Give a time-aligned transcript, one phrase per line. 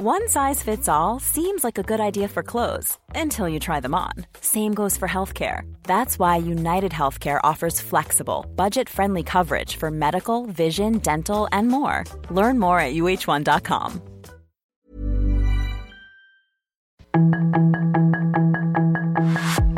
[0.00, 3.96] One size fits all seems like a good idea for clothes until you try them
[3.96, 4.12] on.
[4.40, 5.62] Same goes for healthcare.
[5.82, 12.04] That's why United Healthcare offers flexible, budget friendly coverage for medical, vision, dental, and more.
[12.30, 14.00] Learn more at uh1.com.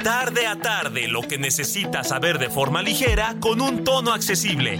[0.04, 4.78] Tarde a tarde, lo que necesitas saber de forma ligera con un tono accesible.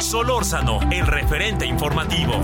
[0.00, 2.40] Solórzano, el referente informativo.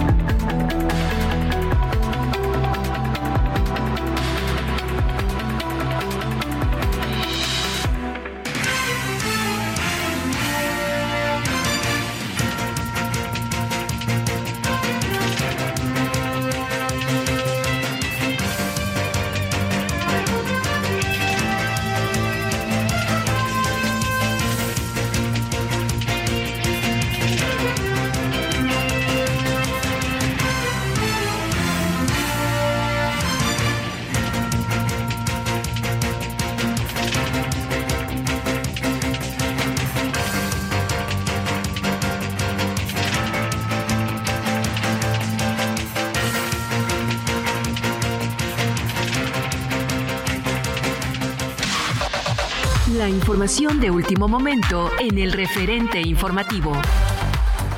[53.80, 56.72] De último momento en el referente informativo.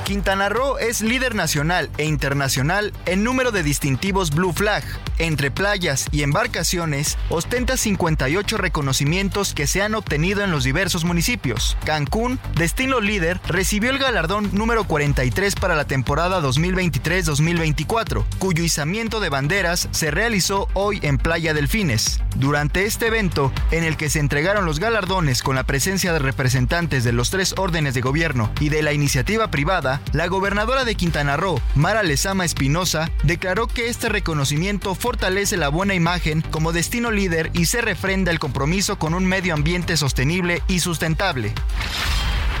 [0.05, 4.83] Quintana Roo es líder nacional e internacional en número de distintivos Blue Flag.
[5.19, 11.75] Entre playas y embarcaciones, ostenta 58 reconocimientos que se han obtenido en los diversos municipios.
[11.85, 19.29] Cancún, destino líder, recibió el galardón número 43 para la temporada 2023-2024, cuyo izamiento de
[19.29, 22.21] banderas se realizó hoy en Playa Delfines.
[22.35, 27.03] Durante este evento, en el que se entregaron los galardones con la presencia de representantes
[27.03, 31.37] de los tres órdenes de gobierno y de la iniciativa privada, la gobernadora de Quintana
[31.37, 37.49] Roo, Mara Lezama Espinosa, declaró que este reconocimiento fortalece la buena imagen como destino líder
[37.53, 41.53] y se refrenda el compromiso con un medio ambiente sostenible y sustentable.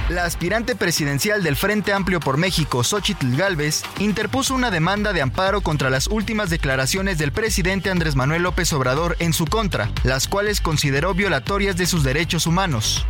[0.07, 5.59] La aspirante presidencial del Frente Amplio por México, Xochitl Gálvez, interpuso una demanda de amparo
[5.59, 10.61] contra las últimas declaraciones del presidente Andrés Manuel López Obrador en su contra, las cuales
[10.61, 13.05] consideró violatorias de sus derechos humanos.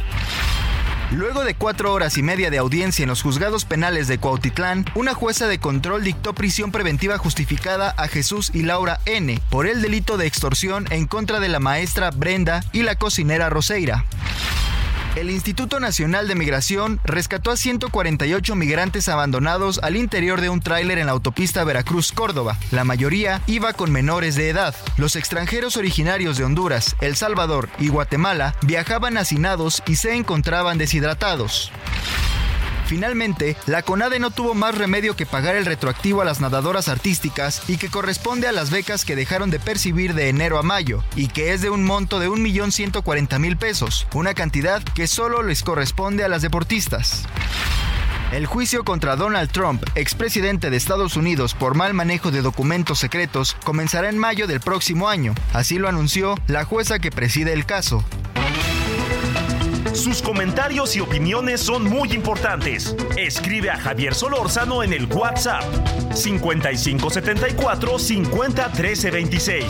[1.11, 5.13] Luego de cuatro horas y media de audiencia en los juzgados penales de Cuautitlán, una
[5.13, 9.39] jueza de control dictó prisión preventiva justificada a Jesús y Laura N.
[9.49, 14.03] por el delito de extorsión en contra de la maestra Brenda y la cocinera Roseira.
[15.17, 20.99] El Instituto Nacional de Migración rescató a 148 migrantes abandonados al interior de un tráiler
[20.99, 22.55] en la autopista Veracruz-Córdoba.
[22.69, 24.75] La mayoría iba con menores de edad.
[24.95, 31.71] Los extranjeros originarios de Honduras, El Salvador y Guatemala viajaban hacinados y se encontraban deshidratados.
[32.87, 37.61] Finalmente, la CONADE no tuvo más remedio que pagar el retroactivo a las nadadoras artísticas
[37.67, 41.27] y que corresponde a las becas que dejaron de percibir de enero a mayo y
[41.27, 46.29] que es de un monto de 1.140.000 pesos, una cantidad que solo les corresponde a
[46.29, 47.25] las deportistas.
[48.31, 53.55] El juicio contra Donald Trump, expresidente de Estados Unidos por mal manejo de documentos secretos,
[53.63, 55.33] comenzará en mayo del próximo año.
[55.53, 58.03] Así lo anunció la jueza que preside el caso.
[59.93, 62.95] Sus comentarios y opiniones son muy importantes.
[63.17, 65.63] Escribe a Javier Solórzano en el WhatsApp
[66.13, 69.65] 5574 50 13 26.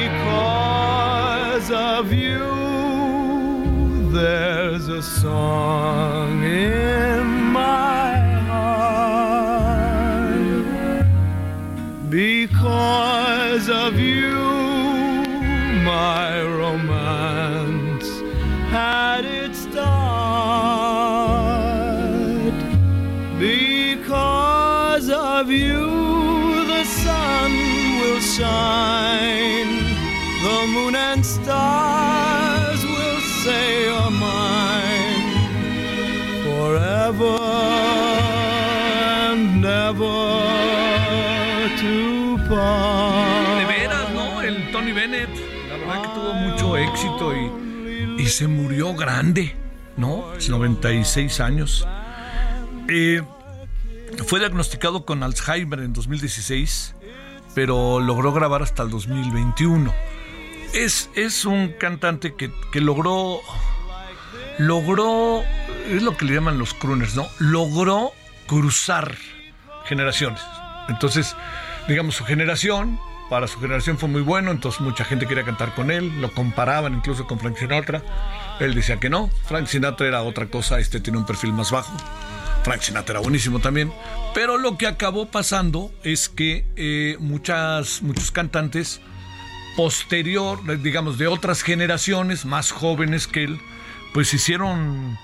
[0.00, 7.01] Because of you, there's a song in
[46.82, 49.54] éxito y, y se murió grande,
[49.96, 50.32] ¿no?
[50.48, 51.86] 96 años.
[52.88, 53.22] Eh,
[54.26, 56.94] fue diagnosticado con Alzheimer en 2016,
[57.54, 59.92] pero logró grabar hasta el 2021.
[60.74, 63.40] Es, es un cantante que, que logró,
[64.58, 65.42] logró,
[65.88, 67.26] es lo que le llaman los crooners, ¿no?
[67.38, 68.12] Logró
[68.46, 69.16] cruzar
[69.84, 70.40] generaciones.
[70.88, 71.36] Entonces,
[71.88, 72.98] digamos, su generación
[73.28, 76.94] para su generación fue muy bueno, entonces mucha gente quería cantar con él, lo comparaban
[76.94, 78.02] incluso con Frank Sinatra.
[78.60, 81.92] Él decía que no, Frank Sinatra era otra cosa, este tiene un perfil más bajo.
[82.62, 83.92] Frank Sinatra era buenísimo también.
[84.34, 89.00] Pero lo que acabó pasando es que eh, muchas, muchos cantantes
[89.76, 93.60] posterior, digamos, de otras generaciones más jóvenes que él,
[94.12, 95.18] pues hicieron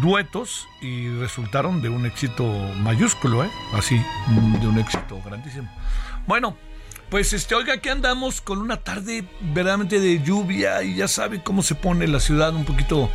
[0.00, 2.44] duetos y resultaron de un éxito
[2.78, 3.50] mayúsculo, ¿eh?
[3.72, 4.00] Así,
[4.60, 5.70] de un éxito grandísimo.
[6.26, 6.56] Bueno,
[7.10, 11.62] pues este, oiga, aquí andamos con una tarde verdaderamente de lluvia y ya sabe cómo
[11.62, 13.10] se pone la ciudad un poquito,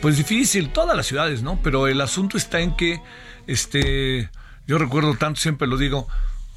[0.00, 1.58] pues difícil, todas las ciudades, ¿no?
[1.62, 3.00] Pero el asunto está en que,
[3.46, 4.30] este,
[4.66, 6.06] yo recuerdo tanto, siempre lo digo,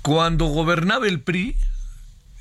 [0.02, 1.56] cuando gobernaba el PRI,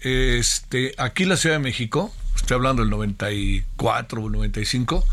[0.03, 5.05] este, aquí en la Ciudad de México, estoy hablando del 94 o 95,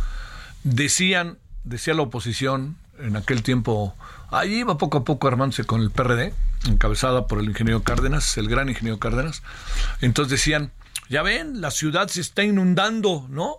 [0.64, 3.96] decían, decía la oposición en aquel tiempo,
[4.34, 6.34] ahí iba poco a poco armándose con el PRD,
[6.68, 9.44] encabezada por el ingeniero Cárdenas, el gran ingeniero Cárdenas.
[10.02, 10.72] Entonces decían,
[11.10, 13.58] ya ven, la ciudad se está inundando, ¿no?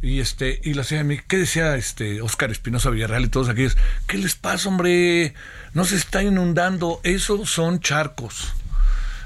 [0.00, 3.76] Y este, y la ciudad de ¿qué decía este Oscar Espinosa Villarreal y todos aquellos?
[4.06, 5.34] ¿Qué les pasa, hombre?
[5.74, 8.52] No se está inundando, esos son charcos.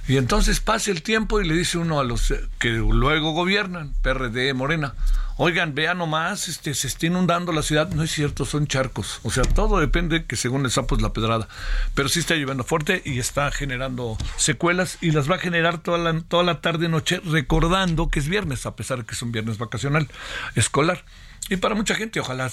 [0.09, 4.55] Y entonces pasa el tiempo y le dice uno a los que luego gobiernan, PRD,
[4.55, 4.95] Morena,
[5.37, 7.90] oigan, vean nomás, este, se está inundando la ciudad.
[7.90, 9.20] No es cierto, son charcos.
[9.23, 11.49] O sea, todo depende que según el sapo es la pedrada.
[11.94, 15.99] Pero sí está lloviendo fuerte y está generando secuelas y las va a generar toda
[15.99, 19.32] la, toda la tarde noche recordando que es viernes, a pesar de que es un
[19.32, 20.08] viernes vacacional
[20.55, 21.05] escolar.
[21.50, 22.50] Y para mucha gente, ojalá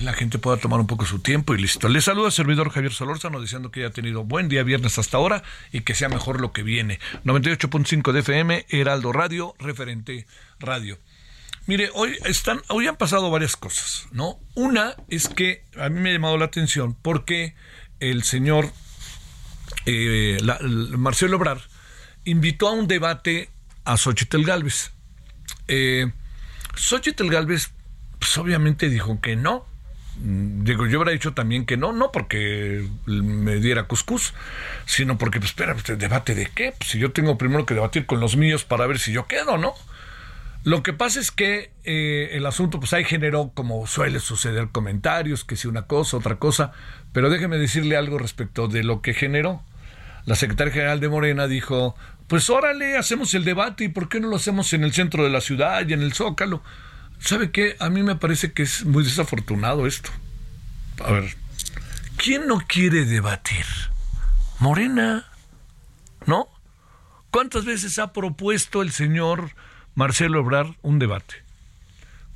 [0.00, 1.88] la gente pueda tomar un poco su tiempo y listo.
[1.88, 5.42] Le saluda al servidor Javier Solórzano diciendo que haya tenido buen día viernes hasta ahora
[5.70, 6.98] y que sea mejor lo que viene.
[7.24, 10.26] 98.5 de FM, Heraldo Radio, referente
[10.58, 10.98] radio.
[11.66, 14.40] Mire, hoy están, hoy han pasado varias cosas, ¿no?
[14.54, 17.54] Una es que a mí me ha llamado la atención porque
[18.00, 18.72] el señor
[19.86, 20.38] eh,
[20.96, 21.60] Marcelo Obrar
[22.24, 23.48] invitó a un debate
[23.84, 24.92] a Xochitl Galvez.
[25.68, 26.10] Eh,
[26.74, 29.66] Xochitl pues obviamente dijo que no.
[30.16, 34.34] Mm, digo, yo hubiera dicho también que no, no porque me diera cuscús,
[34.84, 36.74] sino porque, pues, espera, ¿debate de qué?
[36.76, 39.58] Pues si yo tengo primero que debatir con los míos para ver si yo quedo,
[39.58, 39.74] ¿no?
[40.64, 45.44] Lo que pasa es que eh, el asunto, pues ahí generó, como suele suceder, comentarios,
[45.44, 46.72] que si una cosa, otra cosa,
[47.12, 49.62] pero déjeme decirle algo respecto de lo que generó.
[50.24, 51.96] La secretaria general de Morena dijo,
[52.28, 55.30] pues órale, hacemos el debate y ¿por qué no lo hacemos en el centro de
[55.30, 56.62] la ciudad y en el Zócalo?
[57.18, 57.76] ¿Sabe qué?
[57.80, 60.10] A mí me parece que es muy desafortunado esto.
[61.04, 61.36] A ver,
[62.16, 63.66] ¿quién no quiere debatir?
[64.60, 65.26] Morena,
[66.24, 66.46] ¿no?
[67.32, 69.50] ¿Cuántas veces ha propuesto el señor
[69.94, 71.34] Marcelo Obrar un debate?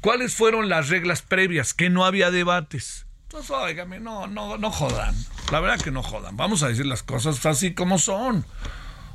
[0.00, 1.74] ¿Cuáles fueron las reglas previas?
[1.74, 3.06] Que no había debates.
[3.24, 5.14] Entonces, óigame, no, no, no jodan.
[5.50, 6.36] La verdad que no jodan.
[6.36, 8.44] Vamos a decir las cosas así como son.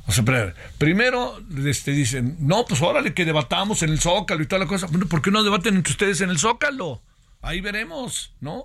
[0.06, 4.60] O sea, primero este, dicen, no, pues órale, que debatamos en el Zócalo y toda
[4.60, 4.86] la cosa.
[4.88, 7.00] Bueno, ¿por qué no debaten entre ustedes en el Zócalo?
[7.40, 8.64] Ahí veremos, ¿no?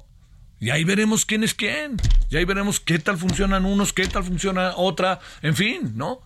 [0.59, 1.97] Y ahí veremos quién es quién.
[2.29, 6.21] Y ahí veremos qué tal funcionan unos, qué tal funciona otra, en fin, ¿no?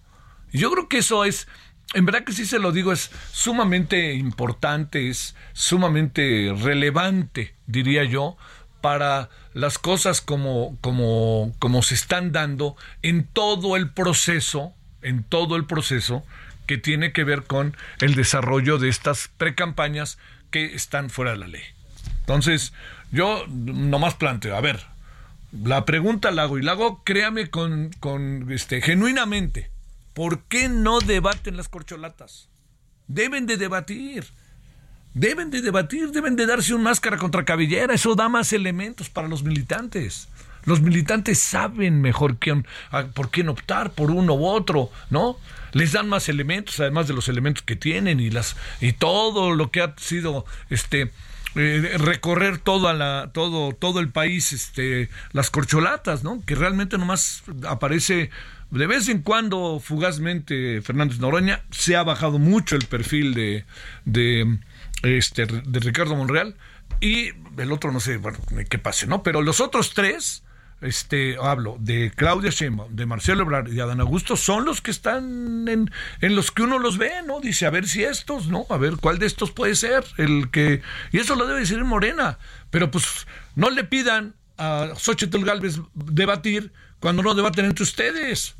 [0.53, 1.47] Yo creo que eso es,
[1.93, 8.37] en verdad que sí se lo digo, es sumamente importante, es sumamente relevante, diría yo,
[8.81, 15.55] para las cosas como, como, como se están dando en todo el proceso en todo
[15.55, 16.23] el proceso
[16.67, 20.17] que tiene que ver con el desarrollo de estas precampañas
[20.51, 21.63] que están fuera de la ley.
[22.19, 22.73] Entonces,
[23.11, 24.85] yo nomás planteo, a ver,
[25.51, 29.71] la pregunta la hago y la hago, créame con, con este, genuinamente,
[30.13, 32.49] ¿por qué no debaten las corcholatas?
[33.07, 34.25] Deben de debatir.
[35.13, 39.27] Deben de debatir, deben de darse un máscara contra cabellera, eso da más elementos para
[39.27, 40.29] los militantes.
[40.63, 42.65] Los militantes saben mejor quién,
[43.13, 45.37] por quién optar, por uno u otro, ¿no?
[45.73, 49.71] Les dan más elementos, además de los elementos que tienen y las y todo lo
[49.71, 51.11] que ha sido este
[51.55, 56.41] eh, recorrer toda la, todo, todo el país, este, las corcholatas, ¿no?
[56.45, 58.29] Que realmente nomás aparece
[58.71, 63.65] de vez en cuando, fugazmente, Fernández Noroña, se ha bajado mucho el perfil de,
[64.05, 64.59] de,
[65.03, 66.55] este, de Ricardo Monreal,
[67.01, 69.23] y el otro no sé, bueno, qué pase, ¿no?
[69.23, 70.43] Pero los otros tres,
[70.79, 74.91] este, hablo de Claudia Sheinbaum, de Marcelo Ebrard y de Adán Augusto, son los que
[74.91, 77.41] están en, en, los que uno los ve, ¿no?
[77.41, 78.65] Dice, a ver si estos, ¿no?
[78.69, 80.81] A ver cuál de estos puede ser el que...
[81.11, 86.71] Y eso lo debe decir Morena, pero pues no le pidan a Xochitl Galvez debatir
[87.01, 88.55] cuando no debaten entre ustedes.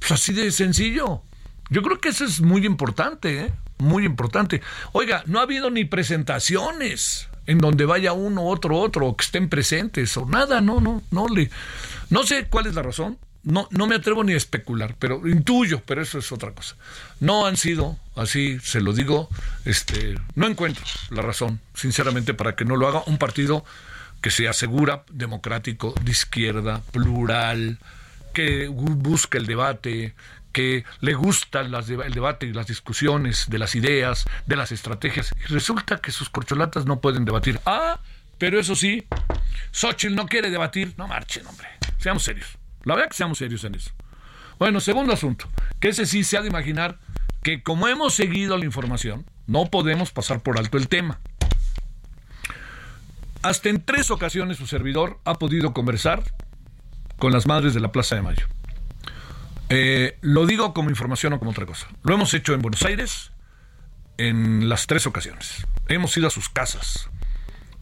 [0.00, 1.22] Pues así de sencillo.
[1.70, 3.52] Yo creo que eso es muy importante, ¿eh?
[3.78, 4.62] Muy importante.
[4.92, 10.16] Oiga, no ha habido ni presentaciones en donde vaya uno, otro, otro, que estén presentes,
[10.16, 11.50] o nada, no, no, no le.
[12.10, 13.18] No sé cuál es la razón.
[13.44, 16.76] no, no me atrevo ni a especular, pero intuyo, pero eso es otra cosa.
[17.20, 19.28] No han sido, así se lo digo,
[19.64, 23.64] este, no encuentro la razón, sinceramente, para que no lo haga un partido
[24.26, 27.78] que se asegura democrático, de izquierda, plural,
[28.34, 30.16] que busca el debate,
[30.50, 35.32] que le gusta las el debate y las discusiones de las ideas, de las estrategias,
[35.44, 37.60] y resulta que sus corcholatas no pueden debatir.
[37.66, 38.00] Ah,
[38.36, 39.06] pero eso sí,
[39.70, 40.94] Xochitl no quiere debatir.
[40.96, 41.68] No marchen, hombre.
[41.98, 42.58] Seamos serios.
[42.82, 43.92] La verdad que seamos serios en eso.
[44.58, 46.98] Bueno, segundo asunto, que ese sí se ha de imaginar
[47.44, 51.20] que como hemos seguido la información, no podemos pasar por alto el tema.
[53.42, 56.22] Hasta en tres ocasiones su servidor ha podido conversar
[57.18, 58.46] con las madres de la Plaza de Mayo.
[59.68, 61.88] Eh, lo digo como información o como otra cosa.
[62.02, 63.32] Lo hemos hecho en Buenos Aires
[64.18, 65.66] en las tres ocasiones.
[65.88, 67.10] Hemos ido a sus casas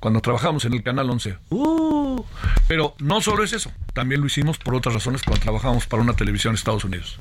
[0.00, 1.38] cuando trabajamos en el Canal 11.
[1.50, 2.22] Uh,
[2.68, 6.14] pero no solo es eso, también lo hicimos por otras razones cuando trabajamos para una
[6.14, 7.18] televisión en Estados Unidos.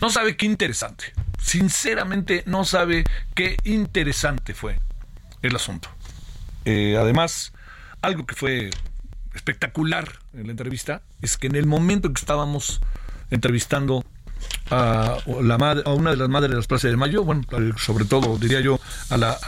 [0.00, 1.12] No sabe qué interesante.
[1.38, 4.80] Sinceramente, no sabe qué interesante fue
[5.42, 5.90] el asunto.
[6.70, 7.54] Eh, además,
[8.02, 8.68] algo que fue
[9.34, 12.82] espectacular en la entrevista es que en el momento que estábamos
[13.30, 14.04] entrevistando
[14.70, 17.42] a, una de las madres de las plazas de Mayo, bueno,
[17.78, 19.38] sobre todo diría yo a, la,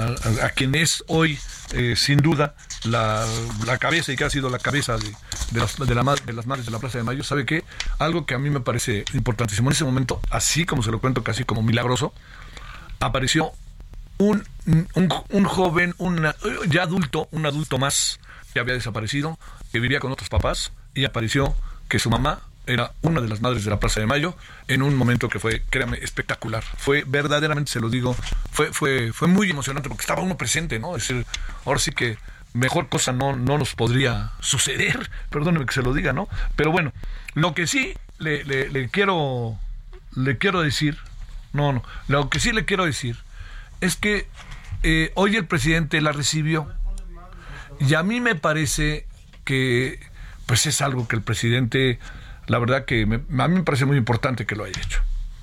[0.57, 1.39] quien es hoy
[1.75, 3.27] eh, sin duda la,
[3.79, 5.13] cabeza y que ha sido la cabeza de,
[5.53, 7.65] las, de, la, de las madres de la Plaza de Mayo, ¿sabe qué?
[7.99, 9.69] Algo que a mí me parece importantísimo.
[9.69, 12.15] En ese momento, así como se lo cuento, casi como milagroso,
[12.99, 13.53] apareció
[14.21, 14.47] un,
[14.95, 15.95] un, un joven,
[16.69, 18.21] ya adulto, un adulto más
[18.53, 19.39] que había desaparecido,
[19.73, 21.55] que vivía con otros papás, y apareció
[21.89, 24.37] que su mamá era una de las madres de la Plaza de Mayo
[24.69, 26.63] en un momento que fue, créame, espectacular.
[26.63, 28.15] Fue verdaderamente, se lo digo,
[28.53, 30.97] fue, fue, fue muy emocionante porque estaba uno presente, ¿no?
[30.97, 31.27] Es decir,
[31.65, 32.19] ahora sí que
[32.53, 36.29] mejor cosa no, no nos podría suceder, perdóneme que se lo diga, ¿no?
[36.57, 36.93] Pero bueno,
[37.35, 39.59] lo que sí le, le, quiero,
[40.15, 40.99] le quiero decir,
[41.55, 43.17] no, no, lo que sí le quiero decir
[43.81, 44.29] es que
[44.83, 46.69] eh, hoy el presidente la recibió
[47.79, 49.07] y a mí me parece
[49.45, 50.01] que
[50.47, 51.99] pues es algo que el presidente
[52.51, 55.01] la verdad que a mí me parece muy importante que lo haya hecho,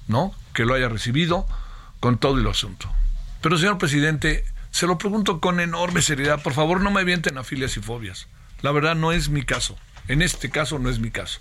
[0.10, 0.36] ¿no?
[0.54, 1.48] Que lo haya recibido
[2.02, 2.92] con todo el asunto.
[3.42, 6.44] Pero, señor presidente, se lo pregunto con enorme seriedad.
[6.44, 8.28] Por favor, no me avienten a filias y fobias.
[8.62, 9.78] La verdad no es mi caso.
[10.10, 11.40] En este caso no es mi caso.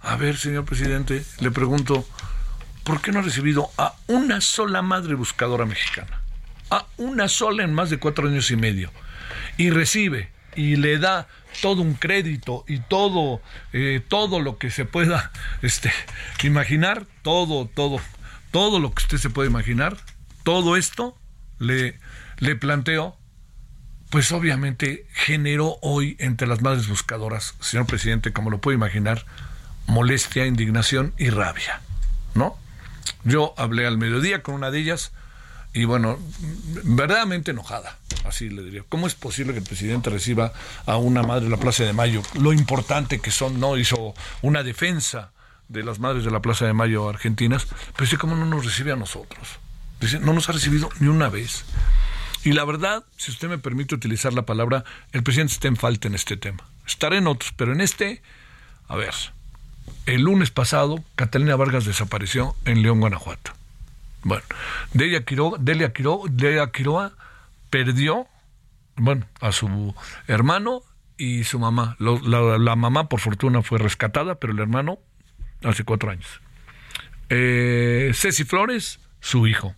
[0.00, 2.06] A ver, señor presidente, le pregunto,
[2.88, 6.22] ¿por qué no ha recibido a una sola madre buscadora mexicana?
[6.70, 8.90] A una sola en más de cuatro años y medio.
[9.58, 11.28] Y recibe y le da
[11.60, 13.42] todo un crédito y todo,
[13.74, 15.92] eh, todo lo que se pueda este,
[16.42, 18.00] imaginar, todo, todo,
[18.52, 19.98] todo lo que usted se puede imaginar,
[20.42, 21.14] todo esto
[21.58, 22.00] le,
[22.38, 23.18] le planteo,
[24.08, 29.26] pues obviamente generó hoy entre las madres buscadoras, señor presidente, como lo puede imaginar,
[29.86, 31.82] molestia, indignación y rabia,
[32.34, 32.56] ¿no?
[33.24, 35.12] Yo hablé al mediodía con una de ellas,
[35.72, 36.18] y bueno,
[36.84, 38.84] verdaderamente enojada, así le diría.
[38.88, 40.52] ¿Cómo es posible que el presidente reciba
[40.86, 42.22] a una madre de la Plaza de Mayo?
[42.40, 45.30] Lo importante que son, no hizo una defensa
[45.68, 48.92] de las madres de la Plaza de Mayo argentinas, pero dice, ¿cómo no nos recibe
[48.92, 49.46] a nosotros?
[50.00, 51.64] Dice, no nos ha recibido ni una vez.
[52.44, 56.08] Y la verdad, si usted me permite utilizar la palabra, el presidente está en falta
[56.08, 56.64] en este tema.
[56.86, 58.22] Estaré en otros, pero en este,
[58.86, 59.14] a ver,
[60.06, 63.52] el lunes pasado, Catalina Vargas desapareció en León, Guanajuato.
[64.22, 64.44] Bueno,
[64.92, 67.12] Delia Quiroga, Delia Quiroga,
[67.70, 68.26] perdió,
[68.96, 69.94] bueno, a su
[70.26, 70.82] hermano
[71.16, 71.96] y su mamá.
[71.98, 74.98] la, mamá, por fortuna, fue rescatada, pero el hermano
[75.62, 76.40] hace cuatro años.
[77.28, 79.74] Eh, Ceci Flores, su hijo.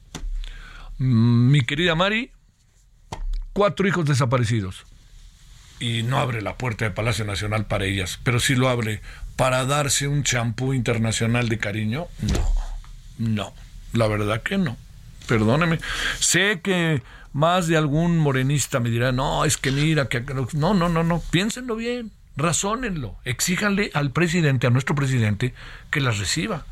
[0.98, 2.30] Mm, mi querida Mari,
[3.52, 4.86] cuatro hijos desaparecidos.
[5.80, 9.00] Y no abre la puerta del Palacio Nacional para ellas, pero sí lo abre
[9.40, 12.08] para darse un champú internacional de cariño.
[12.20, 12.52] No,
[13.16, 13.54] no.
[13.94, 14.76] La verdad que no.
[15.26, 15.78] Perdóneme.
[16.18, 20.20] Sé que más de algún morenista me dirá, no, es que mira, que
[20.52, 25.54] no, no, no, no, piénsenlo bien, razónenlo, exíjanle al presidente, a nuestro presidente,
[25.90, 26.66] que las reciba.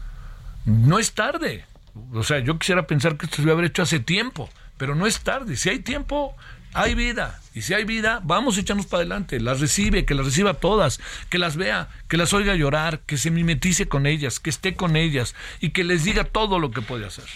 [0.66, 1.64] No es tarde.
[2.12, 5.20] O sea, yo quisiera pensar que esto se haber hecho hace tiempo, pero no es
[5.20, 5.56] tarde.
[5.56, 6.36] Si hay tiempo,
[6.74, 7.40] hay vida.
[7.54, 9.40] Y si hay vida, vamos a echarnos para adelante.
[9.40, 13.30] Las recibe, que las reciba todas, que las vea, que las oiga llorar, que se
[13.30, 17.06] mimetice con ellas, que esté con ellas y que les diga todo lo que puede
[17.06, 17.26] hacer.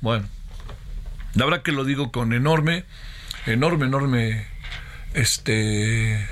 [0.00, 0.28] Bueno,
[1.34, 2.84] la verdad que lo digo con enorme,
[3.46, 4.46] enorme, enorme,
[5.14, 6.28] este...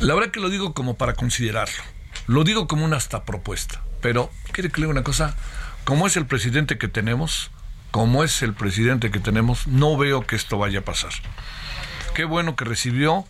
[0.00, 1.82] La verdad que lo digo como para considerarlo.
[2.26, 3.82] Lo digo como una hasta propuesta.
[4.00, 5.36] Pero, ¿quiere que le diga una cosa?
[5.84, 7.50] Como es el presidente que tenemos,
[7.90, 11.12] como es el presidente que tenemos, no veo que esto vaya a pasar.
[12.14, 13.26] Qué bueno que recibió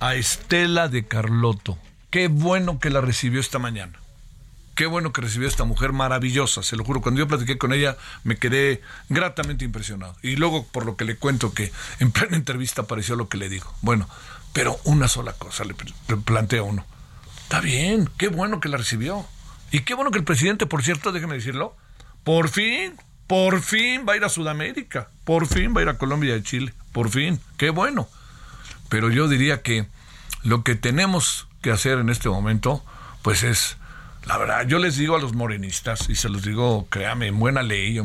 [0.00, 1.78] a Estela de Carlotto.
[2.10, 3.98] Qué bueno que la recibió esta mañana.
[4.74, 7.02] Qué bueno que recibió a esta mujer maravillosa, se lo juro.
[7.02, 10.16] Cuando yo platiqué con ella me quedé gratamente impresionado.
[10.22, 13.48] Y luego, por lo que le cuento, que en plena entrevista apareció lo que le
[13.48, 13.72] digo.
[13.82, 14.08] Bueno,
[14.52, 15.74] pero una sola cosa le
[16.24, 16.86] planteo a uno.
[17.42, 19.26] Está bien, qué bueno que la recibió.
[19.70, 21.76] Y qué bueno que el presidente, por cierto, déjeme decirlo,
[22.24, 22.94] por fin,
[23.32, 25.08] por fin va a ir a Sudamérica.
[25.24, 26.74] Por fin va a ir a Colombia y Chile.
[26.92, 28.06] Por fin, qué bueno.
[28.90, 29.86] Pero yo diría que
[30.42, 32.84] lo que tenemos que hacer en este momento,
[33.22, 33.78] pues es
[34.26, 37.62] la verdad, yo les digo a los morenistas, y se los digo, créame, en buena
[37.62, 37.98] ley,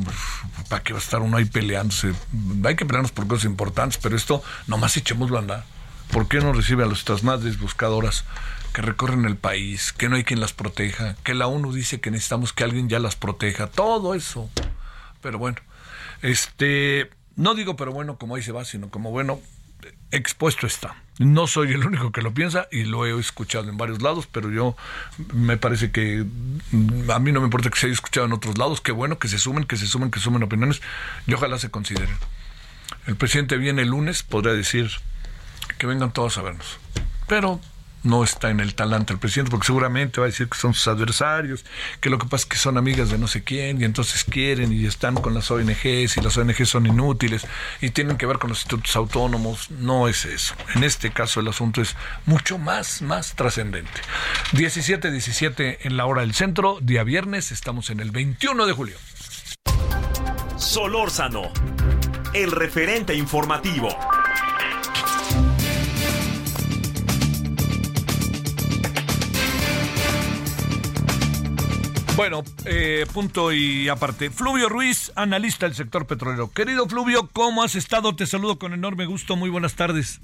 [0.70, 2.14] ¿para qué va a estar uno ahí peleándose?
[2.64, 5.66] Hay que pelearnos por cosas importantes, pero esto nomás echémoslo a andar.
[6.10, 8.24] ¿Por qué no recibe a nuestras madres buscadoras
[8.72, 12.12] que recorren el país, que no hay quien las proteja, que la ONU dice que
[12.12, 13.68] necesitamos que alguien ya las proteja?
[13.68, 14.50] Todo eso.
[15.22, 15.58] Pero bueno,
[16.22, 19.40] este, no digo pero bueno como ahí se va, sino como bueno,
[20.12, 20.96] expuesto está.
[21.20, 24.52] No soy el único que lo piensa y lo he escuchado en varios lados, pero
[24.52, 24.76] yo
[25.34, 26.26] me parece que
[26.72, 29.18] mm, a mí no me importa que se haya escuchado en otros lados, qué bueno
[29.18, 30.82] que se sumen, que se sumen, que sumen opiniones
[31.26, 32.16] y ojalá se consideren.
[33.08, 34.92] El presidente viene el lunes, podría decir
[35.78, 36.78] que vengan todos a vernos.
[37.28, 37.60] Pero
[38.08, 40.88] no está en el talante el presidente, porque seguramente va a decir que son sus
[40.88, 41.66] adversarios,
[42.02, 44.72] que lo que pasa es que son amigas de no sé quién, y entonces quieren
[44.74, 47.46] y están con las ONGs, y las ONGs son inútiles,
[47.82, 49.70] y tienen que ver con los institutos autónomos.
[49.72, 50.56] No es eso.
[50.76, 51.96] En este caso el asunto es
[52.26, 54.02] mucho más, más trascendente.
[54.54, 58.98] 17-17 en la hora del centro, día viernes, estamos en el 21 de julio.
[60.58, 61.52] Solórzano,
[62.34, 63.90] el referente informativo.
[72.18, 74.32] Bueno, eh, punto y aparte.
[74.32, 76.52] Fluvio Ruiz, analista del sector petrolero.
[76.52, 78.16] Querido Fluvio, ¿cómo has estado?
[78.16, 79.36] Te saludo con enorme gusto.
[79.36, 80.20] Muy buenas tardes.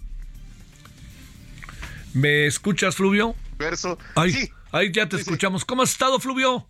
[2.15, 3.35] ¿Me escuchas, Fluvio?
[3.59, 3.99] Verso.
[4.15, 4.51] Ahí, sí.
[4.71, 5.65] ahí ya te escuchamos.
[5.65, 6.65] ¿Cómo has estado, Fluvio?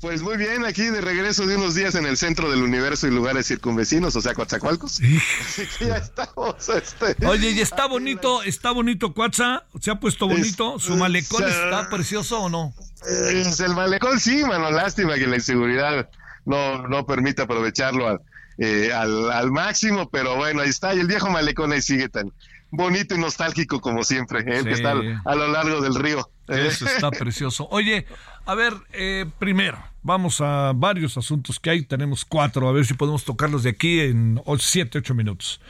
[0.00, 3.10] Pues muy bien, aquí de regreso de unos días en el centro del universo y
[3.10, 5.00] lugares circunvecinos, o sea, Coatzacoalcos.
[5.40, 6.68] Así que ya estamos.
[6.68, 11.88] Este, Oye, y está bonito, está bonito Coatza, se ha puesto bonito, su malecón está
[11.88, 12.74] precioso o no?
[13.06, 16.10] Es el malecón sí, mano, lástima que la inseguridad
[16.44, 18.20] no, no permite aprovecharlo
[18.58, 22.32] eh, al, al, máximo, pero bueno, ahí está, y el viejo malecón ahí sigue tan
[22.70, 24.64] bonito y nostálgico como siempre, ¿eh?
[24.64, 26.30] que está a lo largo del río.
[26.48, 27.68] Eso está precioso.
[27.70, 28.06] Oye,
[28.46, 31.84] a ver, eh, primero, vamos a varios asuntos que hay.
[31.84, 35.60] Tenemos cuatro, a ver si podemos tocarlos de aquí en siete, ocho minutos.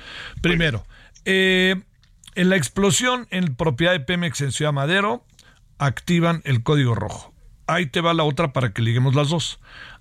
[0.41, 0.87] Primero,
[1.25, 1.77] eh,
[2.35, 5.25] en la explosión en propiedad de Pemex en Ciudad Madero,
[5.79, 7.33] activan el código rojo.
[7.67, 9.61] Ahí te va la otra para que liguemos las dos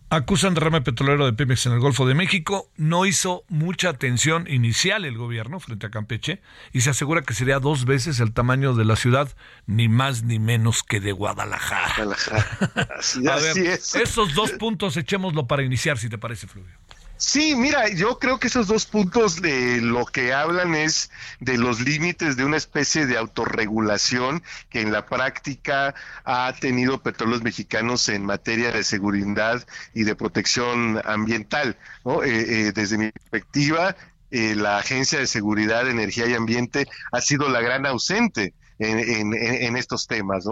[0.10, 2.69] acusan derrame petrolero de Pemex en el Golfo de México.
[2.78, 6.41] No hizo mucha atención inicial el gobierno frente a Campeche
[6.74, 9.30] y se asegura que sería dos veces el tamaño de la ciudad,
[9.65, 11.93] ni más ni menos que de Guadalajara.
[11.95, 12.89] Guadalajara.
[12.98, 13.24] Así,
[13.65, 13.95] es.
[13.95, 16.76] Esos dos puntos echémoslo para iniciar, si te parece, Fluvio.
[17.20, 21.82] Sí, mira, yo creo que esos dos puntos de lo que hablan es de los
[21.82, 28.26] límites de una especie de autorregulación que en la práctica ha tenido petróleos mexicanos en
[28.26, 31.76] materia de seguridad y de protección ambiental.
[32.06, 32.24] ¿no?
[32.24, 33.98] Eh, eh, desde mi perspectiva,
[34.32, 39.76] eh, la Agencia de Seguridad, Energía y Ambiente ha sido la gran ausente en, en,
[39.76, 40.46] estos temas.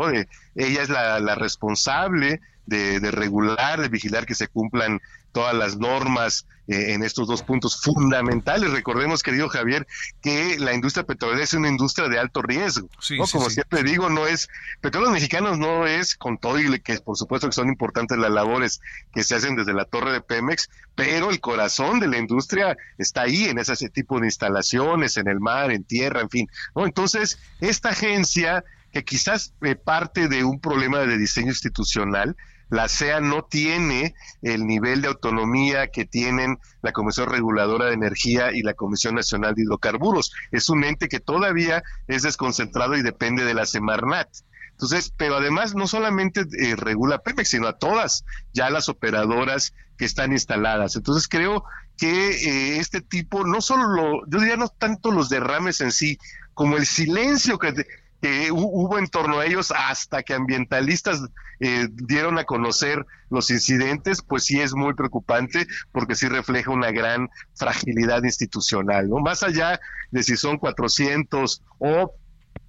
[0.54, 5.00] ella es la, la responsable de, regular, de vigilar que se cumplan
[5.32, 8.72] todas las normas eh, en estos dos puntos fundamentales.
[8.72, 9.88] Recordemos, querido Javier,
[10.22, 12.90] que la industria petrolera es una industria de alto riesgo.
[13.32, 14.50] Como siempre digo, no es,
[14.82, 18.82] petróleos mexicanos no es con todo y que por supuesto que son importantes las labores
[19.14, 23.22] que se hacen desde la torre de Pemex, pero el corazón de la industria está
[23.22, 26.48] ahí en ese tipo de instalaciones, en el mar, en tierra, en fin.
[26.76, 26.86] ¿no?
[26.86, 32.36] Entonces, esta agencia que quizás eh, parte de un problema de diseño institucional,
[32.70, 38.52] la CEA no tiene el nivel de autonomía que tienen la Comisión Reguladora de Energía
[38.54, 40.34] y la Comisión Nacional de Hidrocarburos.
[40.52, 44.28] Es un ente que todavía es desconcentrado y depende de la Semarnat.
[44.72, 50.06] Entonces, pero además no solamente eh, regula Pemex, sino a todas ya las operadoras que
[50.06, 50.96] están instaladas.
[50.96, 51.64] Entonces creo
[51.98, 56.20] que eh, este tipo, no solo, lo, yo diría no tanto los derrames en sí,
[56.54, 57.74] como el silencio que
[58.22, 61.22] que hubo en torno a ellos hasta que ambientalistas
[61.60, 66.92] eh, dieron a conocer los incidentes, pues sí es muy preocupante porque sí refleja una
[66.92, 69.20] gran fragilidad institucional, ¿no?
[69.20, 69.80] Más allá
[70.12, 72.14] de si son 400 o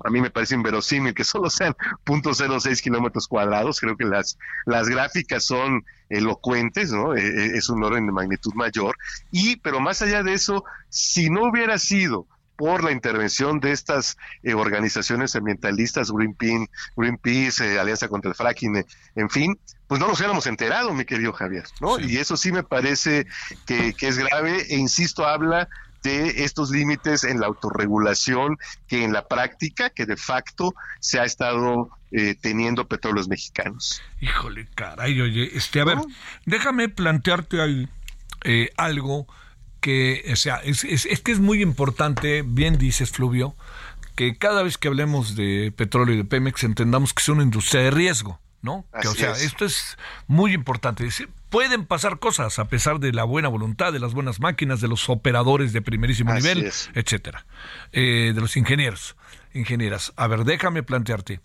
[0.04, 3.80] a mí me parece inverosímil que solo sean .06 kilómetros cuadrados.
[3.80, 7.14] Creo que las, las gráficas son elocuentes, ¿no?
[7.16, 8.96] Eh, eh, es un orden de magnitud mayor.
[9.30, 12.26] Y, pero más allá de eso, si no hubiera sido
[12.58, 16.66] por la intervención de estas eh, organizaciones ambientalistas, Greenpeace,
[16.96, 21.04] Greenpeace eh, Alianza contra el Fracking, eh, en fin, pues no nos hubiéramos enterado, mi
[21.04, 22.00] querido Javier, ¿no?
[22.00, 23.28] Y eso sí me parece
[23.64, 25.68] que, que es grave e insisto, habla
[26.02, 28.56] de estos límites en la autorregulación
[28.88, 34.02] que en la práctica, que de facto se ha estado eh, teniendo petróleos mexicanos.
[34.20, 35.98] Híjole, caray, oye, este, a ver,
[36.44, 37.88] déjame plantearte ahí,
[38.44, 39.26] eh, algo
[39.80, 43.56] que, o sea, es, es, es que es muy importante, bien dices, Fluvio,
[44.14, 47.82] que cada vez que hablemos de petróleo y de Pemex entendamos que es una industria
[47.82, 48.40] de riesgo.
[48.62, 48.84] ¿no?
[48.92, 51.08] o sea, esto es muy importante.
[51.48, 55.08] Pueden pasar cosas a pesar de la buena voluntad, de las buenas máquinas, de los
[55.08, 57.46] operadores de primerísimo nivel, etcétera,
[57.92, 59.16] eh, de los ingenieros,
[59.54, 60.12] ingenieras.
[60.16, 61.40] A ver, déjame plantearte.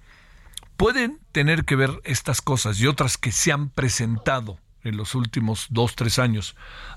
[0.76, 5.68] Pueden tener que ver estas cosas y otras que se han presentado en los últimos
[5.70, 6.56] dos, tres años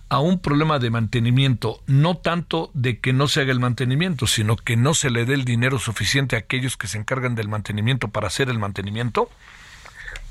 [0.09, 4.57] a un problema de mantenimiento, no tanto de que no se haga el mantenimiento, sino
[4.57, 8.09] que no se le dé el dinero suficiente a aquellos que se encargan del mantenimiento
[8.09, 9.29] para hacer el mantenimiento?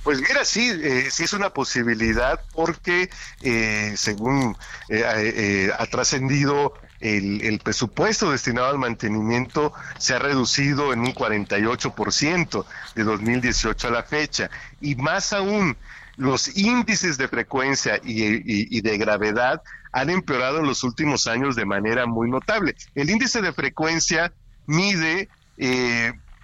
[0.04, 3.10] Pues mira, sí, eh, sí es una posibilidad porque
[3.42, 4.56] eh, según
[4.88, 12.66] eh, ha trascendido el, el, presupuesto destinado al mantenimiento se ha reducido en un 48%
[12.94, 15.76] de 2018 a la fecha y más aún
[16.18, 22.06] los índices de frecuencia y, de gravedad han empeorado en los últimos años de manera
[22.06, 22.76] muy notable.
[22.96, 24.34] El índice de frecuencia
[24.66, 25.30] mide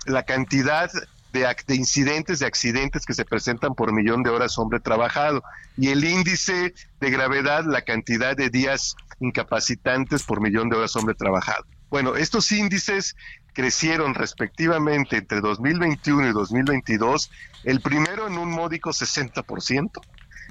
[0.06, 0.90] la cantidad
[1.32, 5.44] de, incidentes, de accidentes que se presentan por millón de horas hombre trabajado.
[5.78, 11.16] Y el índice de gravedad, la cantidad de días incapacitantes por millón de horas hombre
[11.16, 11.66] trabajado.
[11.90, 13.16] Bueno, estos índices
[13.54, 17.32] crecieron respectivamente entre 2021 y 2022,
[17.64, 20.02] el primero en un módico 60%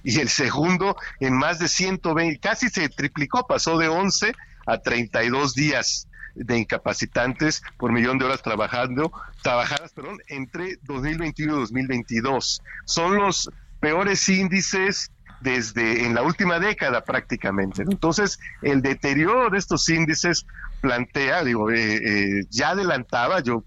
[0.02, 4.32] y el segundo en más de 120, casi se triplicó, pasó de 11
[4.66, 11.60] a 32 días de incapacitantes por millón de horas trabajando, trabajadas perdón, entre 2021 y
[11.60, 12.62] 2022.
[12.84, 15.10] Son los peores índices
[15.40, 17.82] desde en la última década prácticamente.
[17.82, 20.46] Entonces, el deterioro de estos índices
[20.80, 23.64] plantea, digo, eh, eh, ya adelantaba, yo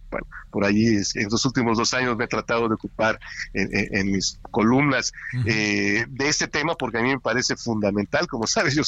[0.54, 3.19] por allí en los últimos dos años me he tratado de ocupar
[3.54, 5.12] en, mis columnas
[5.47, 8.84] eh, de este tema porque a mí me parece fundamental, como sabes, yo,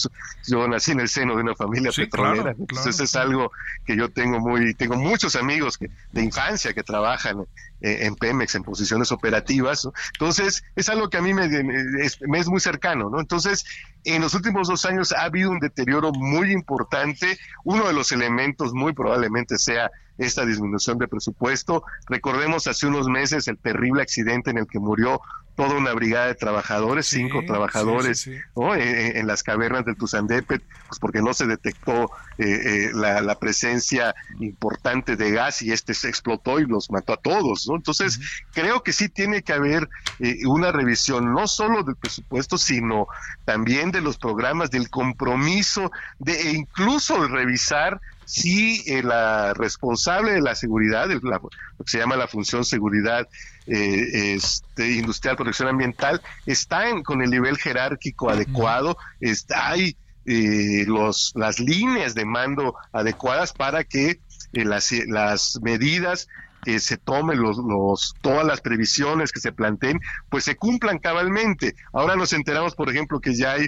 [0.47, 3.51] yo nací en el seno de una familia petrolera, entonces es algo
[3.83, 7.45] que yo tengo muy, tengo muchos amigos que, de infancia que trabajan
[7.85, 12.59] en Pemex en posiciones operativas, entonces es algo que a mí me, me es muy
[12.59, 13.19] cercano, ¿no?
[13.19, 13.65] Entonces,
[14.03, 17.37] en los últimos dos años ha habido un deterioro muy importante.
[17.63, 21.83] Uno de los elementos muy probablemente sea esta disminución de presupuesto.
[22.07, 25.21] Recordemos hace unos meses el terrible accidente en el que murió
[25.55, 31.33] toda una brigada de trabajadores, cinco trabajadores En, las cavernas del Tuzandépet, pues porque no
[31.33, 36.91] se detectó eh, eh, la, presencia importante de gas y este se explotó y los
[36.91, 37.67] mató a todos.
[37.67, 37.75] ¿no?
[37.75, 38.19] Entonces,
[38.53, 39.89] creo que sí tiene que haber
[40.19, 43.07] eh, una revisión no solo del presupuesto, sino
[43.45, 50.55] también de los programas, del compromiso, de e incluso revisar si la responsable de la
[50.55, 51.49] seguridad, lo que
[51.85, 53.27] se llama la función seguridad
[53.67, 60.85] eh, este, industrial, protección ambiental, está en, con el nivel jerárquico adecuado, está, hay eh,
[60.87, 64.19] los, las líneas de mando adecuadas para que
[64.53, 66.27] eh, las, las medidas
[66.63, 69.99] que se tomen los, los, todas las previsiones que se planteen,
[70.29, 71.75] pues se cumplan cabalmente.
[71.93, 73.67] Ahora nos enteramos, por ejemplo, que ya hay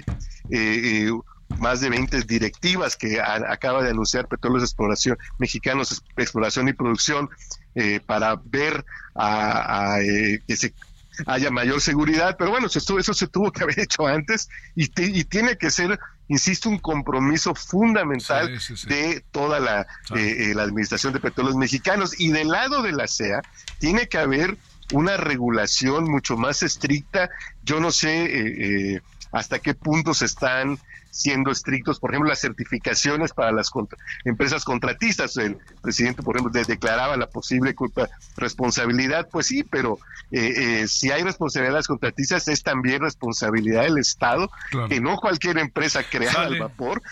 [0.50, 1.12] eh,
[1.58, 7.30] más de 20 directivas que acaba de anunciar Petróleos Exploración Mexicanos Exploración y Producción
[7.80, 10.74] eh, para ver a, eh, que se
[11.26, 15.22] haya mayor seguridad, pero bueno, eso, eso se tuvo que haber hecho antes y, y
[15.22, 19.86] tiene que ser, insisto, un compromiso fundamental de toda la,
[20.16, 22.18] eh, la administración de petróleos mexicanos.
[22.18, 23.42] Y del lado de la CEA
[23.78, 24.56] tiene que haber
[24.92, 27.30] una regulación mucho más estricta.
[27.62, 30.80] Yo no sé hasta qué punto se están
[31.10, 33.70] siendo estrictos, por ejemplo, las certificaciones para las
[34.24, 35.36] empresas contratistas.
[35.36, 39.98] El presidente, por ejemplo, declaraba la posible culpa, responsabilidad, pues sí, pero
[40.30, 44.50] eh, eh, si hay responsabilidad de las contratistas, es también responsabilidad del Estado,
[44.88, 47.02] que no cualquier empresa creada al vapor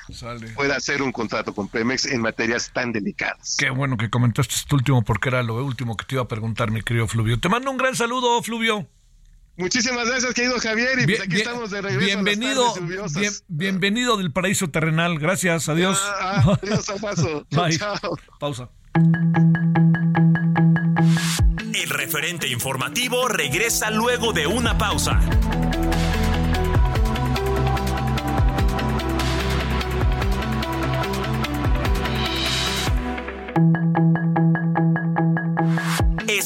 [0.54, 3.56] pueda hacer un contrato con Pemex en materias tan delicadas.
[3.58, 6.70] Qué bueno que comentaste esto último, porque era lo último que te iba a preguntar,
[6.70, 7.38] mi querido Fluvio.
[7.38, 8.86] Te mando un gran saludo, Fluvio.
[9.56, 10.98] Muchísimas gracias, querido Javier.
[11.00, 12.06] Y pues aquí estamos de regreso.
[12.06, 12.74] Bienvenido,
[13.48, 15.18] bienvenido del paraíso terrenal.
[15.18, 15.98] Gracias, adiós.
[16.02, 17.46] Ah, ah, adiós, paso.
[17.70, 18.18] Chao.
[18.38, 18.68] Pausa.
[21.74, 25.20] El referente informativo regresa luego de una pausa.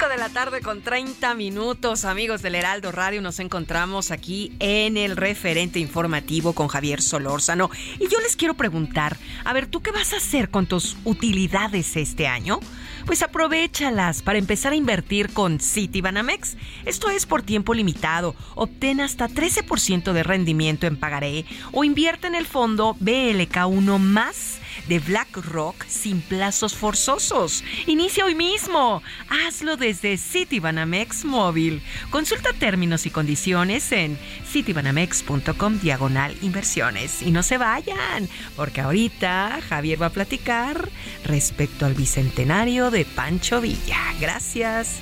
[0.00, 3.20] 5 de la tarde con 30 minutos, amigos del Heraldo Radio.
[3.20, 7.70] Nos encontramos aquí en el referente informativo con Javier Solórzano.
[7.98, 11.98] Y yo les quiero preguntar, a ver, ¿tú qué vas a hacer con tus utilidades
[11.98, 12.60] este año?
[13.04, 16.56] Pues aprovechalas para empezar a invertir con Citibanamex.
[16.86, 18.34] Esto es por tiempo limitado.
[18.54, 24.98] Obtén hasta 13% de rendimiento en pagaré o invierte en el fondo BLK1 más de
[24.98, 27.64] BlackRock sin plazos forzosos.
[27.86, 29.02] Inicia hoy mismo.
[29.28, 31.82] Hazlo desde Citibanamex Móvil.
[32.10, 34.18] Consulta términos y condiciones en
[34.50, 37.22] citibanamex.com diagonal inversiones.
[37.22, 40.88] Y no se vayan, porque ahorita Javier va a platicar
[41.24, 43.98] respecto al bicentenario de Pancho Villa.
[44.20, 45.00] Gracias.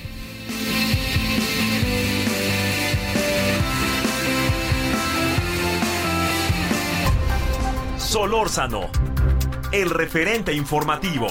[7.97, 8.91] Solórzano,
[9.73, 11.29] el referente informativo.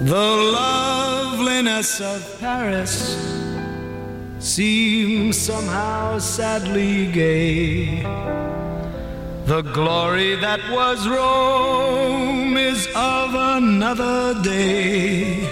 [0.00, 3.16] The loveliness of Paris
[4.38, 8.02] seems somehow sadly gay.
[9.46, 15.48] The glory that was Rome is of another day.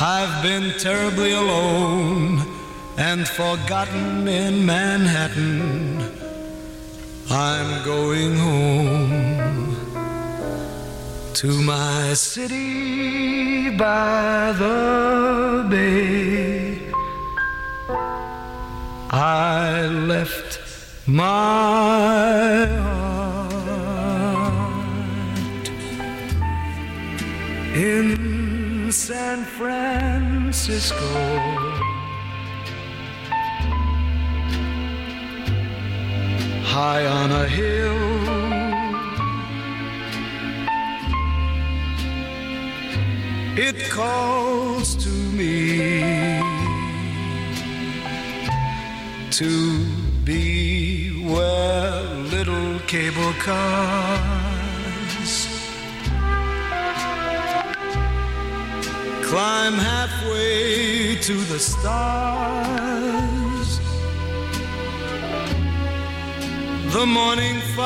[0.00, 2.51] I've been terribly alone
[2.98, 6.12] and forgotten in Manhattan.
[7.30, 9.76] I'm going home
[11.34, 16.92] to my city by the bay.
[19.10, 20.60] I left
[21.06, 23.62] my heart
[27.74, 30.98] in San Francisco.
[36.74, 38.02] High on a hill
[43.58, 46.40] it calls to me
[49.32, 49.84] to
[50.24, 52.02] be where
[52.36, 54.26] little cable cars
[59.22, 63.31] climb halfway to the stars.
[66.92, 67.84] The morning fog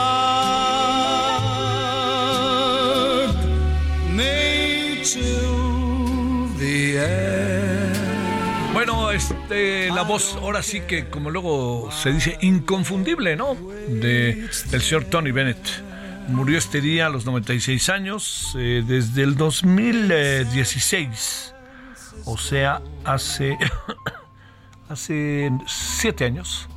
[4.17, 7.93] may chill the air.
[8.73, 13.57] Bueno, este, la voz, ahora sí que, como luego se dice, inconfundible, ¿no?
[13.89, 15.65] De, del señor Tony Bennett.
[16.27, 21.55] Murió este día a los 96 años, eh, desde el 2016.
[22.25, 23.57] O sea, hace,
[24.89, 26.69] hace siete años.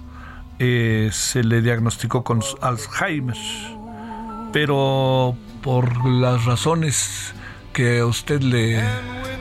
[0.60, 3.38] Eh, se le diagnosticó con Alzheimer.
[4.52, 7.34] Pero por las razones
[7.74, 8.84] que usted le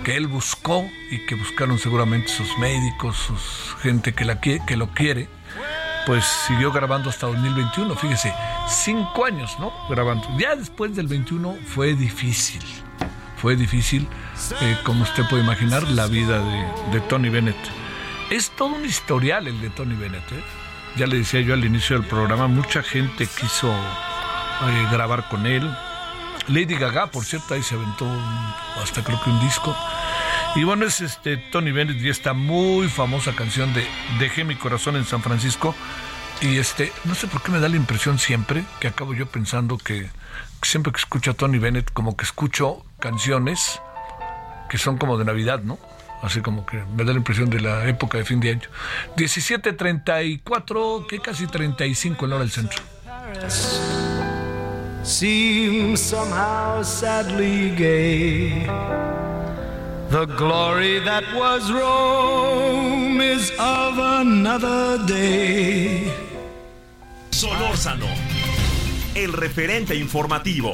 [0.04, 4.88] que él buscó y que buscaron seguramente sus médicos, sus gente que la que lo
[4.90, 5.28] quiere,
[6.06, 8.32] pues siguió grabando hasta 2021, fíjese,
[8.66, 9.70] cinco años, ¿no?
[9.90, 10.26] Grabando.
[10.38, 12.62] Ya después del 21 fue difícil,
[13.36, 14.08] fue difícil,
[14.62, 17.56] eh, como usted puede imaginar, la vida de, de Tony Bennett.
[18.30, 20.67] Es todo un historial el de Tony Bennett, ¿eh?
[20.98, 25.70] Ya le decía yo al inicio del programa, mucha gente quiso eh, grabar con él.
[26.48, 28.04] Lady Gaga, por cierto, ahí se aventó
[28.82, 29.76] hasta creo que un disco.
[30.56, 33.86] Y bueno, es este Tony Bennett y esta muy famosa canción de
[34.18, 35.72] Dejé mi corazón en San Francisco.
[36.40, 39.78] Y este, no sé por qué me da la impresión siempre que acabo yo pensando
[39.78, 40.10] que
[40.62, 43.80] siempre que escucho a Tony Bennett, como que escucho canciones
[44.68, 45.78] que son como de Navidad, ¿no?
[46.22, 48.68] Así como que me da la impresión de la época de fin de año.
[49.16, 52.82] 17.34, que casi 35 en la hora del centro.
[55.08, 58.66] seems somehow sadly gay.
[60.10, 66.12] The glory that was Rome is of another day.
[67.30, 68.08] Solórzano,
[69.14, 70.72] el referente informativo.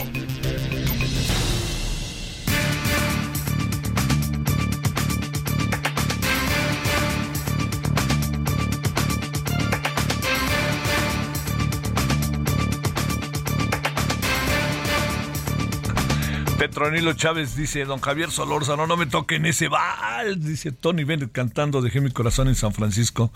[16.68, 20.42] Petronilo Chávez dice, don Javier Solórzano, no me toquen ese bal.
[20.42, 23.34] Dice Tony Bennett cantando Dejé mi corazón en San Francisco.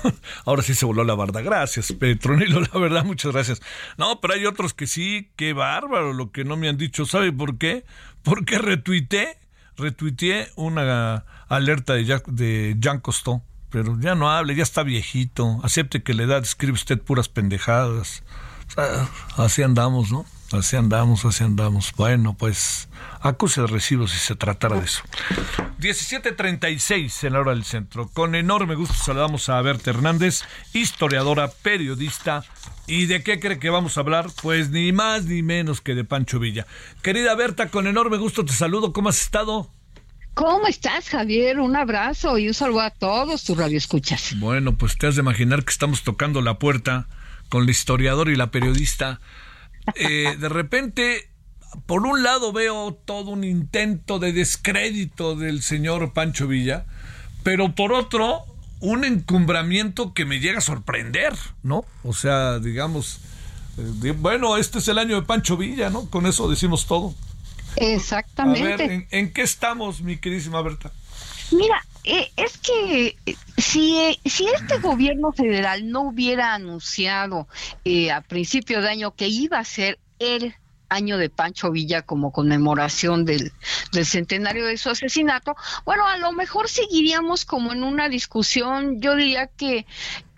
[0.44, 1.40] Ahora sí se voló la barda.
[1.40, 3.60] Gracias, Petronilo, la verdad, muchas gracias.
[3.96, 7.04] No, pero hay otros que sí, qué bárbaro lo que no me han dicho.
[7.04, 7.84] ¿Sabe por qué?
[8.22, 9.38] Porque retuiteé,
[9.76, 13.42] retuiteé una alerta de, de Jean Costó.
[13.70, 15.58] Pero ya no hable, ya está viejito.
[15.64, 18.22] Acepte que la edad escribe usted puras pendejadas.
[19.36, 20.24] Así andamos, ¿no?
[20.52, 21.92] Así andamos, así andamos.
[21.94, 22.88] Bueno, pues
[23.20, 25.02] acuse de recibo si se tratara de eso.
[25.78, 28.08] 17.36 en la hora del centro.
[28.08, 32.44] Con enorme gusto saludamos a Berta Hernández, historiadora, periodista.
[32.86, 34.28] ¿Y de qué cree que vamos a hablar?
[34.40, 36.66] Pues ni más ni menos que de Pancho Villa.
[37.02, 38.94] Querida Berta, con enorme gusto te saludo.
[38.94, 39.70] ¿Cómo has estado?
[40.32, 41.60] ¿Cómo estás, Javier?
[41.60, 44.38] Un abrazo y un saludo a todos tus radioescuchas.
[44.38, 47.06] Bueno, pues te has de imaginar que estamos tocando la puerta
[47.48, 49.20] con la historiadora y la periodista
[49.94, 51.30] eh, de repente,
[51.86, 56.86] por un lado veo todo un intento de descrédito del señor Pancho Villa,
[57.42, 58.44] pero por otro,
[58.80, 61.84] un encumbramiento que me llega a sorprender, ¿no?
[62.02, 63.20] O sea, digamos,
[63.78, 66.08] eh, bueno, este es el año de Pancho Villa, ¿no?
[66.10, 67.14] Con eso decimos todo.
[67.76, 68.72] Exactamente.
[68.72, 70.90] A ver, ¿en, qué estamos, mi queridísima Berta?
[71.52, 73.16] Mira, eh, es que
[73.58, 77.48] si, si este gobierno federal no hubiera anunciado
[77.84, 80.54] eh, a principio de año que iba a ser el
[80.88, 83.52] año de Pancho Villa como conmemoración del,
[83.92, 89.14] del, centenario de su asesinato, bueno, a lo mejor seguiríamos como en una discusión, yo
[89.14, 89.84] diría que,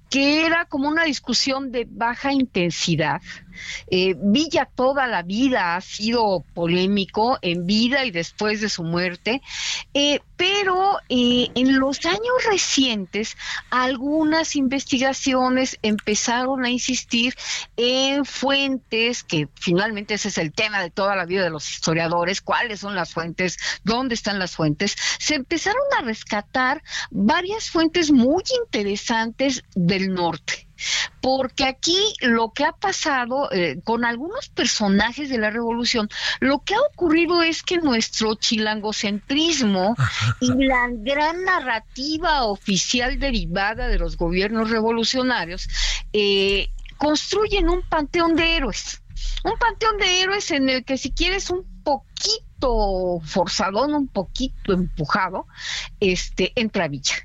[0.09, 3.23] que era como una discusión de baja intensidad,
[3.91, 9.43] eh, Villa toda la vida ha sido polémico en vida y después de su muerte,
[9.95, 13.37] eh, pero eh, en los años recientes
[13.71, 17.35] algunas investigaciones empezaron a insistir
[17.77, 22.41] en fuentes, que finalmente ese es el tema de toda la vida de los historiadores,
[22.41, 28.43] cuáles son las fuentes, dónde están las fuentes, se empezaron a rescatar varias fuentes muy
[28.65, 30.70] interesantes del norte
[31.21, 36.09] porque aquí lo que ha pasado eh, con algunos personajes de la revolución,
[36.41, 39.97] lo que ha ocurrido es que nuestro chilangocentrismo
[40.41, 45.69] y la gran narrativa oficial derivada de los gobiernos revolucionarios
[46.13, 49.03] eh, construyen un panteón de héroes.
[49.45, 55.47] Un panteón de héroes en el que si quieres un poquito forzadón, un poquito empujado,
[55.99, 57.17] este, entra Villa.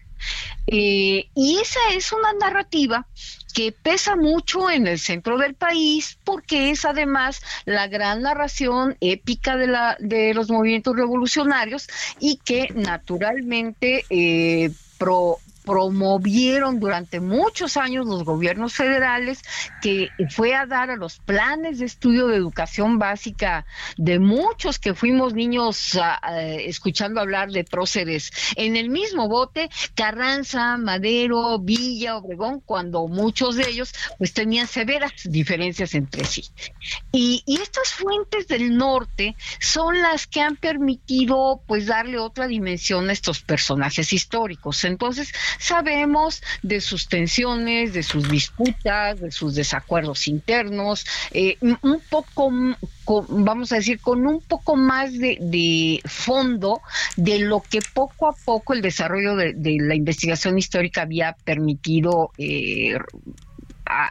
[0.68, 3.08] Eh, y esa es una narrativa
[3.56, 9.56] que pesa mucho en el centro del país porque es además la gran narración épica
[9.56, 11.88] de, la, de los movimientos revolucionarios
[12.20, 19.41] y que naturalmente eh, pro, promovieron durante muchos años los gobiernos federales,
[19.82, 23.65] que fue a dar a los planes de estudio de educación básica
[23.97, 29.69] de muchos que fuimos niños ah, ah, escuchando hablar de próceres en el mismo bote,
[29.95, 36.43] Carranza, Madero, Villa, Obregón, cuando muchos de ellos pues tenían severas diferencias entre sí.
[37.12, 43.13] Y estas fuentes del norte son las que han permitido pues darle otra dimensión a
[43.13, 44.84] estos personajes históricos.
[44.84, 52.52] Entonces, Sabemos de sus tensiones, de sus disputas, de sus desacuerdos internos, eh, un poco,
[53.30, 56.82] vamos a decir, con un poco más de, fondo
[57.15, 62.98] de lo que poco a poco el desarrollo de, la investigación histórica había permitido eh,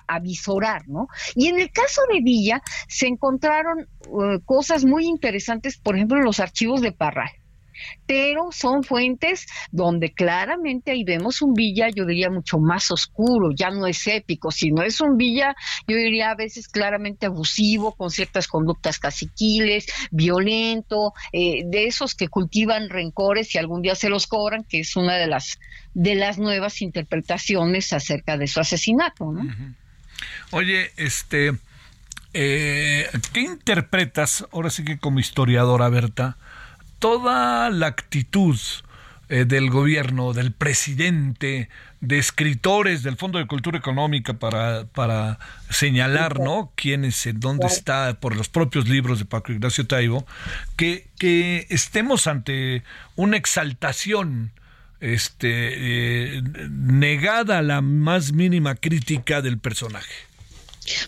[0.06, 1.08] avisorar, ¿no?
[1.34, 6.24] Y en el caso de Villa se encontraron eh, cosas muy interesantes, por ejemplo, en
[6.24, 7.30] los archivos de Parral
[8.06, 13.70] pero son fuentes donde claramente ahí vemos un Villa, yo diría, mucho más oscuro, ya
[13.70, 15.54] no es épico, sino es un Villa,
[15.86, 22.28] yo diría, a veces claramente abusivo, con ciertas conductas caciquiles, violento, eh, de esos que
[22.28, 25.58] cultivan rencores y algún día se los cobran, que es una de las,
[25.94, 29.42] de las nuevas interpretaciones acerca de su asesinato, ¿no?
[30.50, 31.52] Oye, este...
[32.36, 36.36] Eh, ¿Qué interpretas, ahora sí que como historiadora, Berta,
[37.04, 38.58] toda la actitud
[39.28, 41.68] eh, del gobierno, del presidente,
[42.00, 45.38] de escritores del Fondo de Cultura Económica para, para
[45.68, 46.72] señalar, ¿no?
[46.76, 50.26] Quién es, dónde está, por los propios libros de Paco Ignacio Taibo,
[50.76, 52.84] que, que estemos ante
[53.16, 54.52] una exaltación
[55.00, 60.14] este, eh, negada la más mínima crítica del personaje.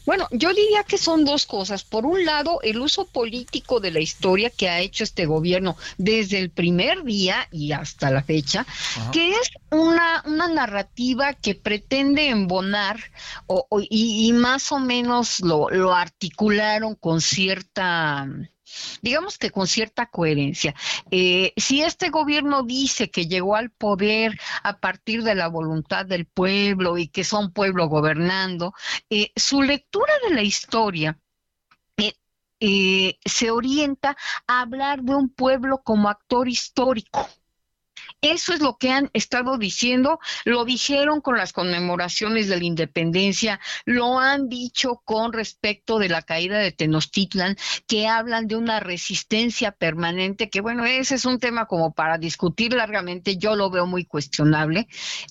[0.05, 1.85] Bueno, yo diría que son dos cosas.
[1.85, 6.39] Por un lado, el uso político de la historia que ha hecho este gobierno desde
[6.39, 8.67] el primer día y hasta la fecha,
[9.13, 12.99] que es una, una narrativa que pretende embonar
[13.47, 18.27] o, y, más o menos lo, lo articularon con cierta
[19.03, 20.75] digamos que con cierta coherencia.
[21.11, 26.27] Eh, si este gobierno dice que llegó al poder a partir de la voluntad del
[26.27, 28.75] pueblo y que son pueblo gobernando,
[29.11, 31.19] eh, su lectura de la historia
[32.59, 37.29] eh, se orienta a hablar de un pueblo como actor histórico.
[38.21, 43.61] Eso es lo que han estado diciendo, lo dijeron con las conmemoraciones de la independencia,
[43.85, 47.57] lo han dicho con respecto de la caída de Tenochtitlan,
[47.87, 52.73] que hablan de una resistencia permanente, que bueno, ese es un tema como para discutir
[52.73, 54.89] largamente, yo lo veo muy cuestionable,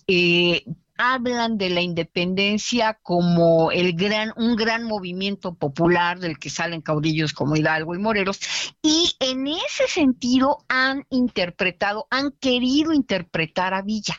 [0.07, 0.63] eh,
[0.97, 7.33] hablan de la independencia como el gran, un gran movimiento popular del que salen caudillos
[7.33, 8.39] como Hidalgo y Morelos,
[8.81, 14.17] y en ese sentido han interpretado, han querido interpretar a Villa.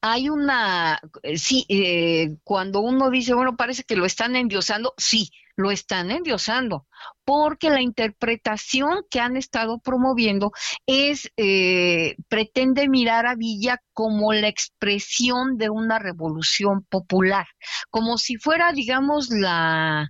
[0.00, 5.30] Hay una, eh, sí, eh, cuando uno dice, bueno, parece que lo están endiosando, sí,
[5.58, 6.86] lo están endiosando,
[7.24, 10.52] porque la interpretación que han estado promoviendo
[10.86, 17.46] es, eh, pretende mirar a Villa como la expresión de una revolución popular,
[17.90, 20.08] como si fuera, digamos, la,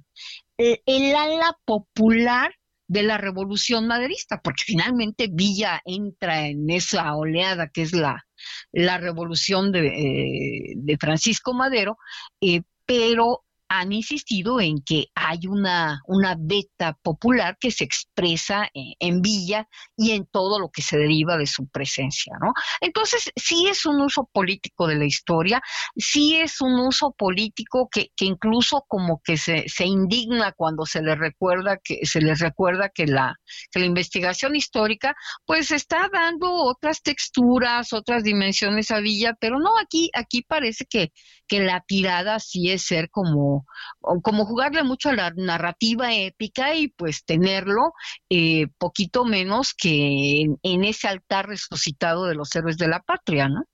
[0.58, 2.52] el ala popular
[2.86, 8.26] de la revolución maderista, porque finalmente Villa entra en esa oleada que es la,
[8.70, 11.96] la revolución de, eh, de Francisco Madero,
[12.42, 19.20] eh, pero han insistido en que hay una, una beta popular que se expresa en,
[19.20, 22.52] Villa y en todo lo que se deriva de su presencia, ¿no?
[22.80, 25.60] Entonces, sí es un uso político de la historia,
[25.96, 31.02] sí es un uso político que, que incluso como que se, se indigna cuando se
[31.02, 33.36] les recuerda que se les recuerda que la,
[33.70, 39.78] que la investigación histórica pues está dando otras texturas, otras dimensiones a Villa, pero no
[39.78, 41.12] aquí, aquí parece que,
[41.46, 43.57] que la tirada sí es ser como
[44.00, 47.92] como, jugarle mucho a la narrativa épica y pues tenerlo
[48.30, 53.64] eh, poquito menos que en, ese altar resucitado de los héroes de la patria, ¿no?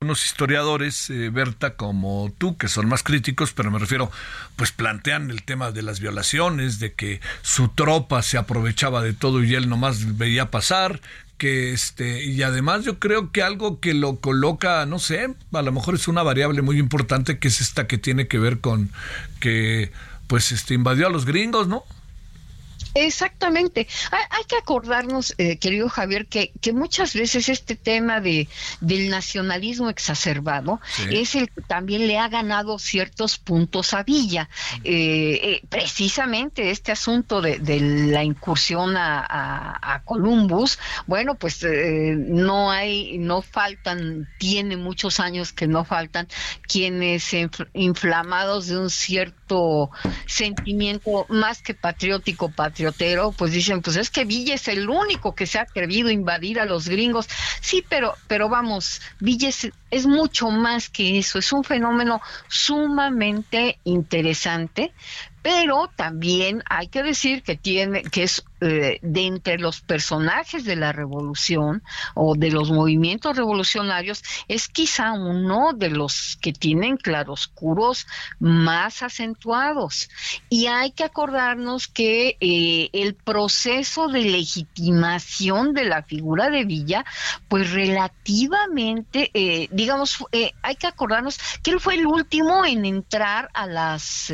[0.00, 4.12] unos historiadores, eh, Berta, como tú, que son más críticos, pero me refiero,
[4.54, 9.42] pues plantean el tema de las violaciones, de que su tropa se aprovechaba de todo
[9.42, 11.00] y él nomás veía pasar,
[11.38, 15.72] que este y además yo creo que algo que lo coloca no sé a lo
[15.72, 18.90] mejor es una variable muy importante que es esta que tiene que ver con
[19.40, 19.92] que
[20.26, 21.84] pues este invadió a los gringos no
[23.06, 23.86] Exactamente.
[24.10, 28.48] Hay, que acordarnos, eh, querido Javier, que, que, muchas veces este tema de,
[28.80, 30.80] del nacionalismo exacerbado
[31.10, 34.48] es el que también le ha ganado ciertos puntos a Villa.
[34.84, 39.24] Eh, eh, precisamente este asunto de, la incursión a,
[39.80, 46.28] a, Columbus, bueno, pues no hay, no faltan, tiene muchos años que no faltan
[46.62, 47.34] quienes
[47.74, 49.90] inflamados de un cierto
[50.26, 52.87] sentimiento más que patriótico, patriótico,
[53.36, 56.60] pues dicen, pues es que Villa es el único que se ha atrevido a invadir
[56.60, 57.28] a los gringos.
[57.60, 59.50] Sí, pero, pero vamos, Villa
[59.90, 64.92] es mucho más que eso, es un fenómeno sumamente interesante,
[65.42, 70.74] pero también hay que decir que tiene que es eh, de entre los personajes de
[70.74, 71.82] la revolución
[72.14, 78.08] o de los movimientos revolucionarios es quizá uno de los que tienen claroscuros
[78.40, 80.10] más acentuados.
[80.48, 87.04] Y hay que acordarnos que eh, el proceso de legitimación de la figura de Villa
[87.46, 90.24] pues relativamente eh, digamos
[90.62, 94.32] hay que acordarnos que él fue el último en entrar a las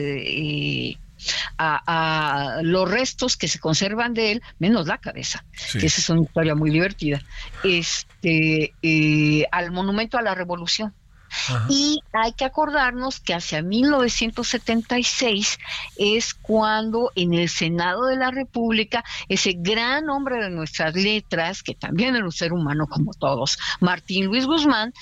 [1.58, 6.22] a, los restos que se conservan de él, menos la cabeza, que esa es una
[6.22, 7.22] historia muy divertida,
[7.62, 10.94] este, eh, al monumento a la revolución.
[11.68, 15.58] Y hay que acordarnos que hacia 1976
[15.96, 21.74] es cuando en el Senado de la República ese gran hombre de nuestras letras, que
[21.74, 24.92] también era un ser humano como todos, Martín Luis Guzmán,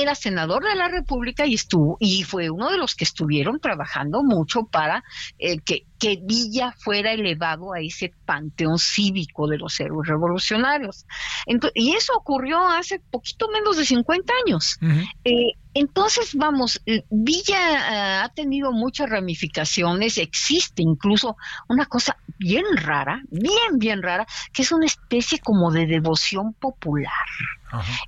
[0.00, 4.22] era senador de la República y estuvo y fue uno de los que estuvieron trabajando
[4.22, 5.04] mucho para
[5.38, 11.04] eh, que, que Villa fuera elevado a ese panteón cívico de los héroes revolucionarios.
[11.74, 14.78] y eso ocurrió hace poquito menos de 50 años.
[15.24, 21.36] Eh, entonces, vamos, eh, Villa ha tenido muchas ramificaciones, existe incluso
[21.68, 27.10] una cosa bien rara, bien, bien rara, que es una especie como de devoción popular.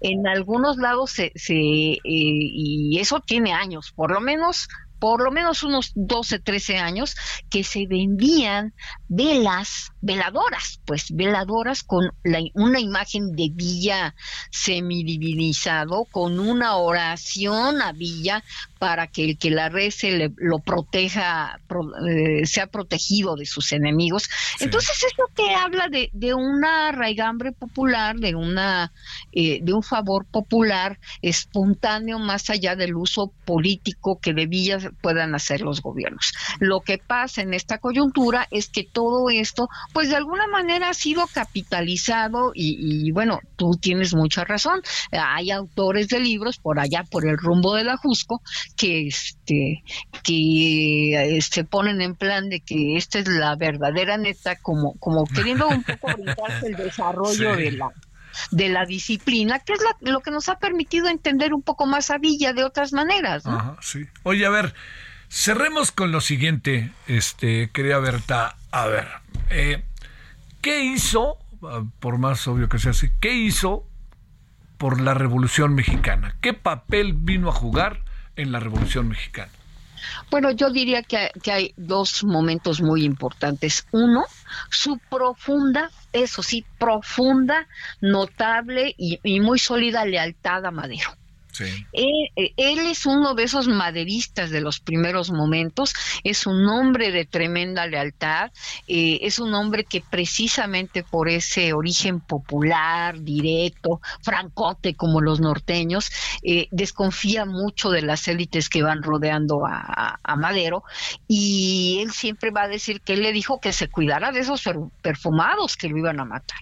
[0.01, 4.69] En algunos lados se, se eh, y eso tiene años, por lo menos
[5.05, 7.15] por lo menos unos 12, 13 años,
[7.51, 8.73] que se vendían
[9.07, 12.11] velas, veladoras, pues veladoras con
[12.55, 14.15] una imagen de Villa
[14.51, 18.43] semidivinizado, con una oración a Villa
[18.85, 21.59] para que el que la rece le, lo proteja,
[22.07, 24.29] eh, sea protegido de sus enemigos.
[24.61, 28.93] Entonces eso que habla de, de una raigambre popular, de una
[29.33, 34.45] eh, de un favor popular espontáneo más allá del uso político que de
[35.01, 36.35] puedan hacer los gobiernos.
[36.61, 40.95] Lo que pasa en esta coyuntura es que todo esto, pues de alguna manera ha
[40.95, 44.83] sido capitalizado y, y bueno, tú tienes mucha razón.
[45.11, 48.43] Hay autores de libros por allá por el rumbo de la Jusco
[48.77, 49.83] que este
[50.23, 55.69] que se ponen en plan de que esta es la verdadera neta como como queriendo
[55.69, 57.93] un poco brindarse el desarrollo de la
[58.51, 62.19] de la disciplina, que es lo que nos ha permitido entender un poco más a
[62.19, 63.45] Villa de otras maneras.
[63.81, 64.07] sí.
[64.25, 64.75] Oye, a ver,
[65.29, 69.07] cerremos con lo siguiente, este, quería Berta, a ver,
[69.51, 69.85] eh,
[70.61, 71.39] ¿qué hizo,
[72.01, 73.87] por más obvio que sea así, qué hizo
[74.79, 76.37] por la Revolución Mexicana?
[76.41, 78.03] ¿Qué papel vino a jugar
[78.37, 79.51] en la Revolución Mexicana?
[80.31, 83.87] Bueno, yo diría que, hay dos momentos muy importantes.
[83.91, 84.25] Uno,
[84.71, 87.67] su profunda, eso sí, profunda,
[88.01, 91.11] notable y, y muy sólida lealtad a Madero.
[91.61, 95.95] Eh, eh, él, es uno de esos maderistas de los primeros momentos,
[96.25, 98.51] es un hombre de tremenda lealtad,
[98.89, 106.11] eh, es un hombre que precisamente por ese origen popular, directo, francote como los norteños,
[106.71, 110.83] desconfía mucho de las élites que van rodeando a, Madero
[111.29, 114.63] y él siempre va a decir que él le dijo que se cuidara de esos
[115.01, 116.59] perfumados que lo iban a matar.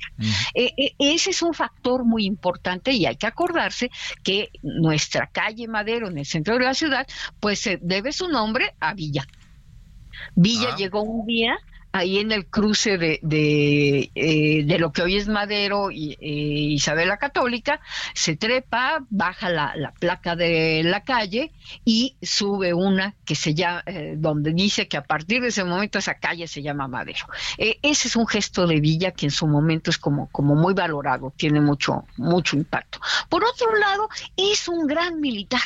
[0.54, 3.90] ese es un factor muy importante y hay que acordarse
[4.22, 4.50] que
[4.82, 7.06] nuestra calle Madero en el centro de la ciudad,
[7.40, 9.26] pues se debe su nombre a Villa.
[10.34, 10.76] Villa ah.
[10.76, 11.58] llegó un día
[11.92, 17.08] ahí en el cruce de, de, eh, lo que hoy es Madero y eh, Isabel
[17.08, 17.80] la Católica,
[18.14, 21.52] se trepa, baja la, la, placa de la calle
[21.84, 25.98] y sube una que se llama, eh, donde dice que a partir de ese momento
[25.98, 27.26] esa calle se llama Madero.
[27.58, 31.32] ese es un gesto de Villa que en su momento es como, como muy valorado,
[31.36, 33.00] tiene mucho, mucho impacto.
[33.28, 35.60] Por otro lado, es un gran militar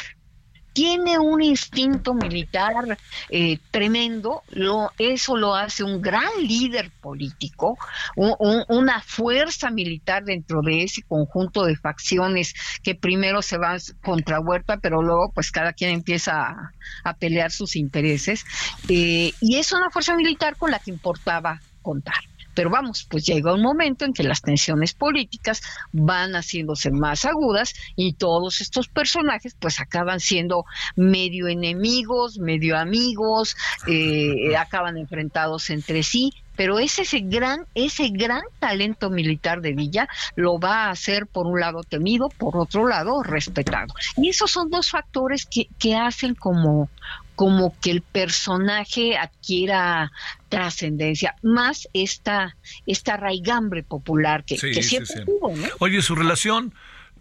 [0.77, 2.99] tiene un instinto militar
[3.31, 7.79] eh, tremendo, lo, eso lo hace un gran líder político,
[8.14, 12.53] una fuerza militar dentro de ese conjunto de facciones
[12.83, 16.70] que primero se van contra Huerta, pero luego pues cada quien empieza
[17.05, 18.45] a, pelear sus intereses,
[18.91, 22.20] eh, y es una fuerza militar con la que importaba contar.
[22.57, 27.74] Pero vamos, pues llega un momento en que las tensiones políticas van haciéndose más agudas
[27.96, 30.64] y todos estos personajes pues acaban siendo
[30.96, 38.42] medio enemigos, medio amigos, eh, acaban enfrentados entre sí, pero ese, ese gran ese gran
[38.59, 43.22] talento militar de Villa lo va a hacer por un lado temido, por otro lado
[43.22, 43.94] respetado.
[44.16, 46.88] Y esos son dos factores que, que hacen como
[47.37, 50.11] como que el personaje adquiera
[50.49, 52.57] trascendencia, más esta,
[52.87, 55.55] esta raigambre popular que, siempre tuvo.
[55.78, 56.74] Oye, su relación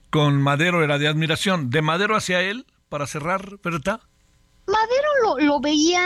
[0.10, 1.70] con Madero era de admiración.
[1.70, 4.00] ¿De Madero hacia él, para cerrar, verdad?
[4.66, 6.02] Madero lo, lo, veía,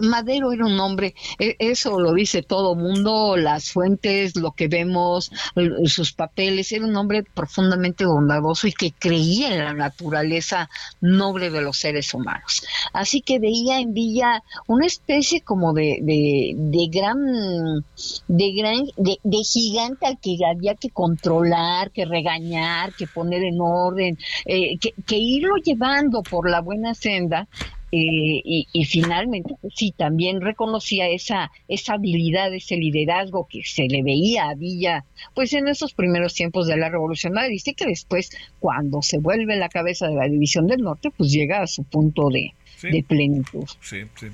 [0.00, 5.30] Madero era un hombre, e, eso lo dice todo mundo, las fuentes, lo que vemos,
[5.86, 10.68] sus papeles, era un hombre profundamente bondadoso y que creía en la naturaleza
[11.00, 12.64] noble de los seres humanos.
[12.92, 17.84] Así que veía en Villa una especie como de, de, de gran,
[18.28, 23.60] de gran, de, de gigante al que había que controlar, que regañar, que poner en
[23.60, 27.48] orden, eh, que, que irlo llevando por la buena senda
[27.96, 34.02] eh, y, finalmente, pues sí, también reconocía esa, esa habilidad, ese liderazgo que se le
[34.02, 39.00] veía a Villa, pues en esos primeros tiempos de la Revolución Dice que después, cuando
[39.00, 42.52] se vuelve la cabeza de la División del Norte, pues llega a su punto de,
[43.06, 43.64] plenitud.
[43.80, 44.26] Sí, sí.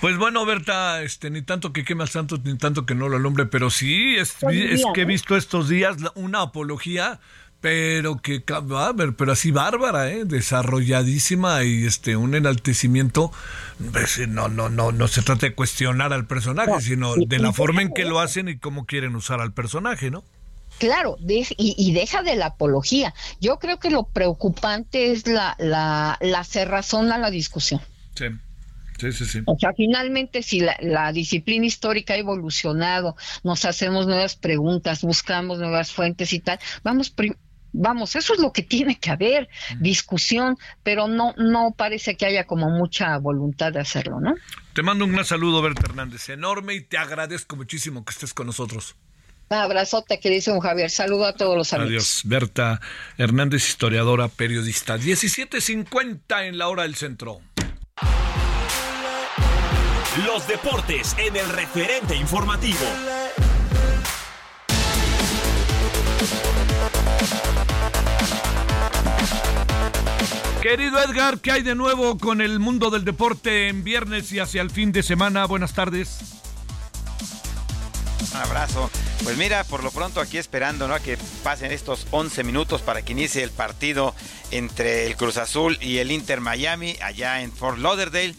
[0.00, 3.46] Pues bueno, Berta, este, ni tanto que queme al ni tanto que no lo alumbre,
[3.46, 7.20] pero sí, es, es que he visto estos días una apología
[7.60, 10.24] pero que a ver, pero así bárbara, ¿eh?
[10.24, 13.32] desarrolladísima y este un enaltecimiento
[13.92, 17.82] pues, no no no no se trata de cuestionar al personaje, sino de la forma
[17.82, 20.22] en que lo hacen y cómo quieren usar al personaje, ¿no?
[20.78, 23.12] Claro, y, deja de la apología.
[23.40, 27.80] Yo creo que lo preocupante es la, la, la cerrazón a la discusión.
[28.14, 28.26] Sí.
[29.00, 29.42] Sí, sí, sí.
[29.46, 35.58] O sea, finalmente, si la, la, disciplina histórica ha evolucionado, nos hacemos nuevas preguntas, buscamos
[35.58, 37.14] nuevas fuentes y tal, vamos
[37.72, 39.48] Vamos, eso es lo que tiene que haber,
[39.78, 44.34] discusión, pero no, no parece que haya como mucha voluntad de hacerlo, ¿no?
[44.72, 48.46] Te mando un gran saludo, Berta Hernández, enorme, y te agradezco muchísimo que estés con
[48.46, 48.96] nosotros.
[49.50, 50.90] Un abrazote, un Javier.
[50.90, 51.90] Saludo a todos los amigos.
[51.90, 52.22] Adiós.
[52.24, 52.80] Berta
[53.16, 54.98] Hernández, historiadora, periodista.
[54.98, 57.40] 17.50 en la hora del centro.
[60.26, 63.17] Los deportes en el referente informativo.
[70.68, 74.60] Querido Edgar, ¿qué hay de nuevo con el mundo del deporte en viernes y hacia
[74.60, 75.46] el fin de semana?
[75.46, 76.18] Buenas tardes.
[78.34, 78.90] Un abrazo.
[79.24, 80.92] Pues mira, por lo pronto aquí esperando ¿no?
[80.92, 84.14] a que pasen estos 11 minutos para que inicie el partido
[84.50, 88.34] entre el Cruz Azul y el Inter Miami allá en Fort Lauderdale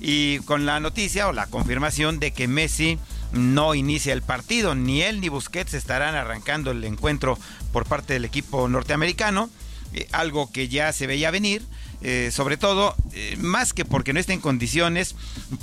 [0.00, 2.98] y con la noticia o la confirmación de que Messi
[3.32, 4.74] no inicia el partido.
[4.74, 7.38] Ni él ni Busquets estarán arrancando el encuentro
[7.74, 9.50] por parte del equipo norteamericano.
[10.12, 11.62] Algo que ya se veía venir.
[12.02, 15.14] Eh, sobre todo, eh, más que porque no esté en condiciones,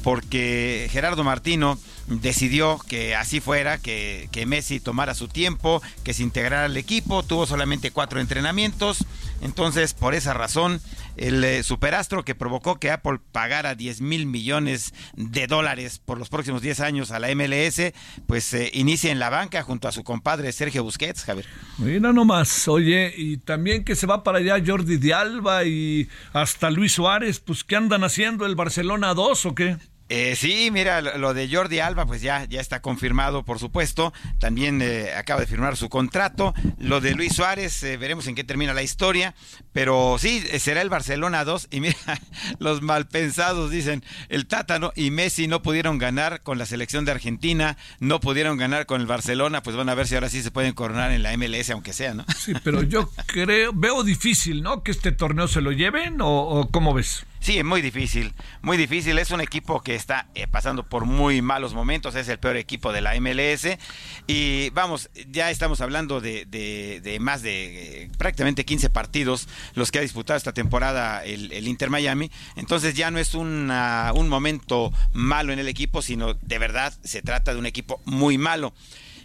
[0.04, 1.78] porque Gerardo Martino
[2.08, 7.24] decidió que así fuera, que, que, Messi tomara su tiempo, que se integrara al equipo,
[7.24, 9.06] tuvo solamente cuatro entrenamientos,
[9.42, 10.82] entonces por esa razón
[11.18, 16.30] el eh, superastro que provocó que Apple pagara 10 mil millones de dólares por los
[16.30, 17.94] próximos 10 años a la MLS,
[18.28, 21.46] pues eh, inicia en la banca junto a su compadre Sergio Busquets, Javier.
[21.78, 26.70] Mira nomás, oye, y también que se va para allá Jordi de Alba y hasta
[26.70, 29.78] Luis Suárez, pues ¿qué andan haciendo el Barcelona 2 o qué?
[30.14, 34.12] Eh, sí, mira, lo de Jordi Alba, pues ya, ya está confirmado, por supuesto.
[34.40, 36.54] También eh, acaba de firmar su contrato.
[36.80, 39.34] Lo de Luis Suárez, eh, veremos en qué termina la historia.
[39.72, 41.70] Pero sí, eh, será el Barcelona 2.
[41.72, 41.96] Y mira,
[42.60, 47.78] los malpensados dicen, el Tátano y Messi no pudieron ganar con la selección de Argentina,
[48.02, 50.74] no pudieron ganar con el Barcelona, pues van a ver si ahora sí se pueden
[50.74, 52.26] coronar en la MLS, aunque sea, ¿no?
[52.38, 54.84] Sí, pero yo creo, veo difícil, ¿no?
[54.84, 57.24] Que este torneo se lo lleven o, o cómo ves?
[57.42, 59.18] Sí, es muy difícil, muy difícil.
[59.18, 62.94] Es un equipo que está eh, pasando por muy malos momentos, es el peor equipo
[62.94, 63.80] de la MLS.
[64.28, 69.98] Y vamos, ya estamos hablando de, de, más de eh, prácticamente 15 partidos los que
[69.98, 72.30] ha disputado esta temporada el, el Inter Miami.
[72.58, 77.24] Entonces ya no es una, un momento malo en el equipo, sino de verdad se
[77.24, 78.72] trata de un equipo muy malo.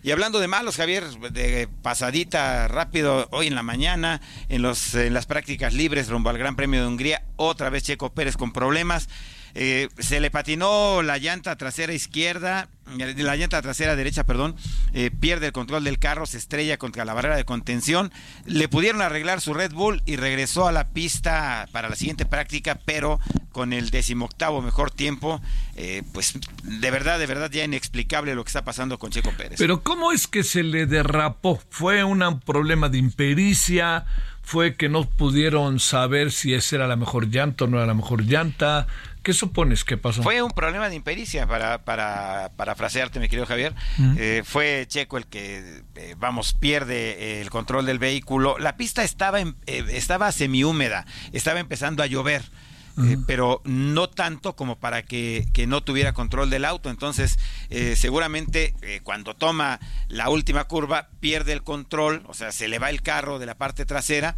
[0.06, 1.02] Y hablando de malos, Javier,
[1.32, 6.38] de pasadita rápido, hoy en la mañana, en, los, en las prácticas libres rumbo al
[6.38, 9.08] Gran Premio de Hungría, otra vez Checo Pérez con problemas.
[9.58, 14.54] Eh, se le patinó la llanta trasera izquierda, la llanta trasera derecha, perdón,
[14.92, 18.12] eh, pierde el control del carro, se estrella contra la barrera de contención.
[18.44, 22.78] Le pudieron arreglar su Red Bull y regresó a la pista para la siguiente práctica,
[22.84, 23.18] pero
[23.50, 25.40] con el decimoctavo mejor tiempo,
[25.74, 29.58] eh, pues de verdad, de verdad ya inexplicable lo que está pasando con Checo Pérez.
[29.58, 31.62] Pero ¿cómo es que se le derrapó?
[31.70, 34.04] ¿Fue un problema de impericia?
[34.42, 37.94] ¿Fue que no pudieron saber si esa era la mejor llanta o no era la
[37.94, 38.86] mejor llanta?
[39.26, 40.22] ¿Qué supones que pasó?
[40.22, 43.74] Fue un problema de impericia, para, para, para frasearte, mi querido Javier.
[44.16, 48.56] Eh, fue Checo el que, eh, vamos, pierde el control del vehículo.
[48.60, 52.44] La pista estaba, en, eh, estaba semihúmeda, estaba empezando a llover.
[53.04, 56.88] Eh, pero no tanto como para que, que, no tuviera control del auto.
[56.88, 62.68] Entonces, eh, seguramente eh, cuando toma la última curva, pierde el control, o sea, se
[62.68, 64.36] le va el carro de la parte trasera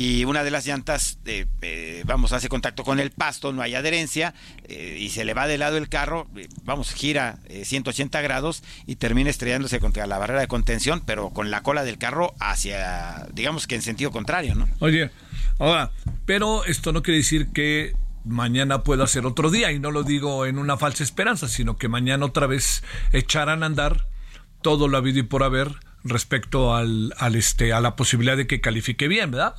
[0.00, 4.32] y una de las llantas, eh, vamos, hace contacto con el pasto, no hay adherencia
[4.68, 8.94] eh, y se le va de lado el carro, eh, vamos, gira 180 grados y
[8.94, 13.66] termina estrellándose contra la barrera de contención, pero con la cola del carro hacia, digamos
[13.66, 14.68] que en sentido contrario, ¿no?
[14.78, 15.10] Oye,
[15.58, 15.90] ahora,
[16.26, 20.46] pero esto no quiere decir que mañana pueda ser otro día y no lo digo
[20.46, 24.06] en una falsa esperanza, sino que mañana otra vez echarán a andar
[24.62, 25.72] todo lo habido y por haber
[26.04, 29.56] respecto al, al este a la posibilidad de que califique bien, ¿verdad?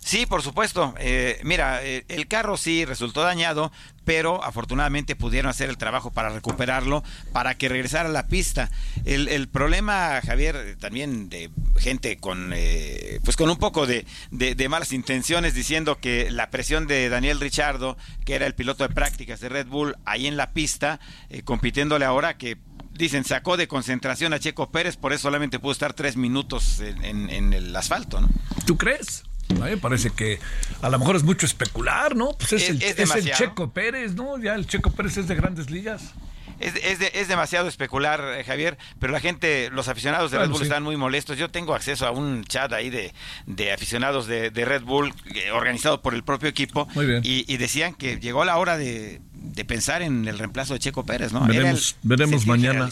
[0.00, 0.94] Sí, por supuesto.
[0.98, 3.70] Eh, mira, eh, el carro sí resultó dañado,
[4.04, 8.70] pero afortunadamente pudieron hacer el trabajo para recuperarlo, para que regresara a la pista.
[9.04, 14.68] El, el problema, Javier, también de gente con, eh, pues con un poco de, de,
[14.68, 19.38] malas intenciones, diciendo que la presión de Daniel Richardo, que era el piloto de prácticas
[19.40, 20.98] de Red Bull, ahí en la pista,
[21.28, 22.58] eh, compitiéndole ahora que
[22.92, 27.04] dicen, sacó de concentración a Checo Pérez, por eso solamente pudo estar tres minutos en,
[27.04, 28.28] en, en el asfalto, ¿no?
[28.66, 29.22] ¿Tú crees?
[29.50, 30.38] A mí me parece que
[30.82, 32.30] a lo mejor es mucho especular, ¿no?
[32.38, 33.30] Pues es, Es- el, es es el.
[33.32, 34.38] Checo Pérez, ¿no?
[34.38, 36.12] Ya el Checo Pérez es de grandes ligas.
[36.58, 40.48] Es, es, de- es demasiado especular, eh, Javier, pero la gente, los aficionados de Red
[40.50, 40.64] Bull sí.
[40.64, 41.38] están muy molestos.
[41.38, 43.14] Yo tengo acceso a un chat ahí de,
[43.46, 46.86] de aficionados de, de Red Bull, eh, organizado por el propio equipo.
[47.22, 51.06] Y, y decían que llegó la hora de, de pensar en el reemplazo de Checo
[51.06, 51.46] Pérez, ¿no?
[51.46, 52.90] Veremos el veremos mañana.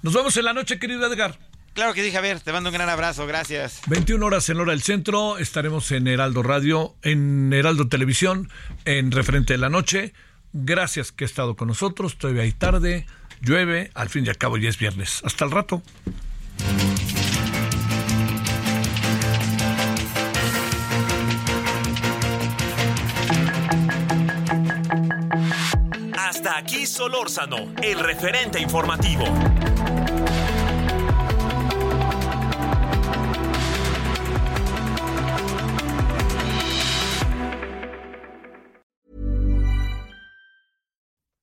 [0.00, 1.38] Nos vemos en la noche, querido Edgar.
[1.74, 3.80] Claro que sí, Javier, te mando un gran abrazo, gracias.
[3.86, 8.50] 21 horas en hora del centro, estaremos en Heraldo Radio, en Heraldo Televisión,
[8.84, 10.12] en referente de la noche.
[10.52, 13.06] Gracias que ha estado con nosotros, todavía hay tarde,
[13.40, 15.22] llueve, al fin y al cabo ya es viernes.
[15.24, 15.82] Hasta el rato.
[26.18, 29.24] Hasta aquí Solórzano, el referente informativo.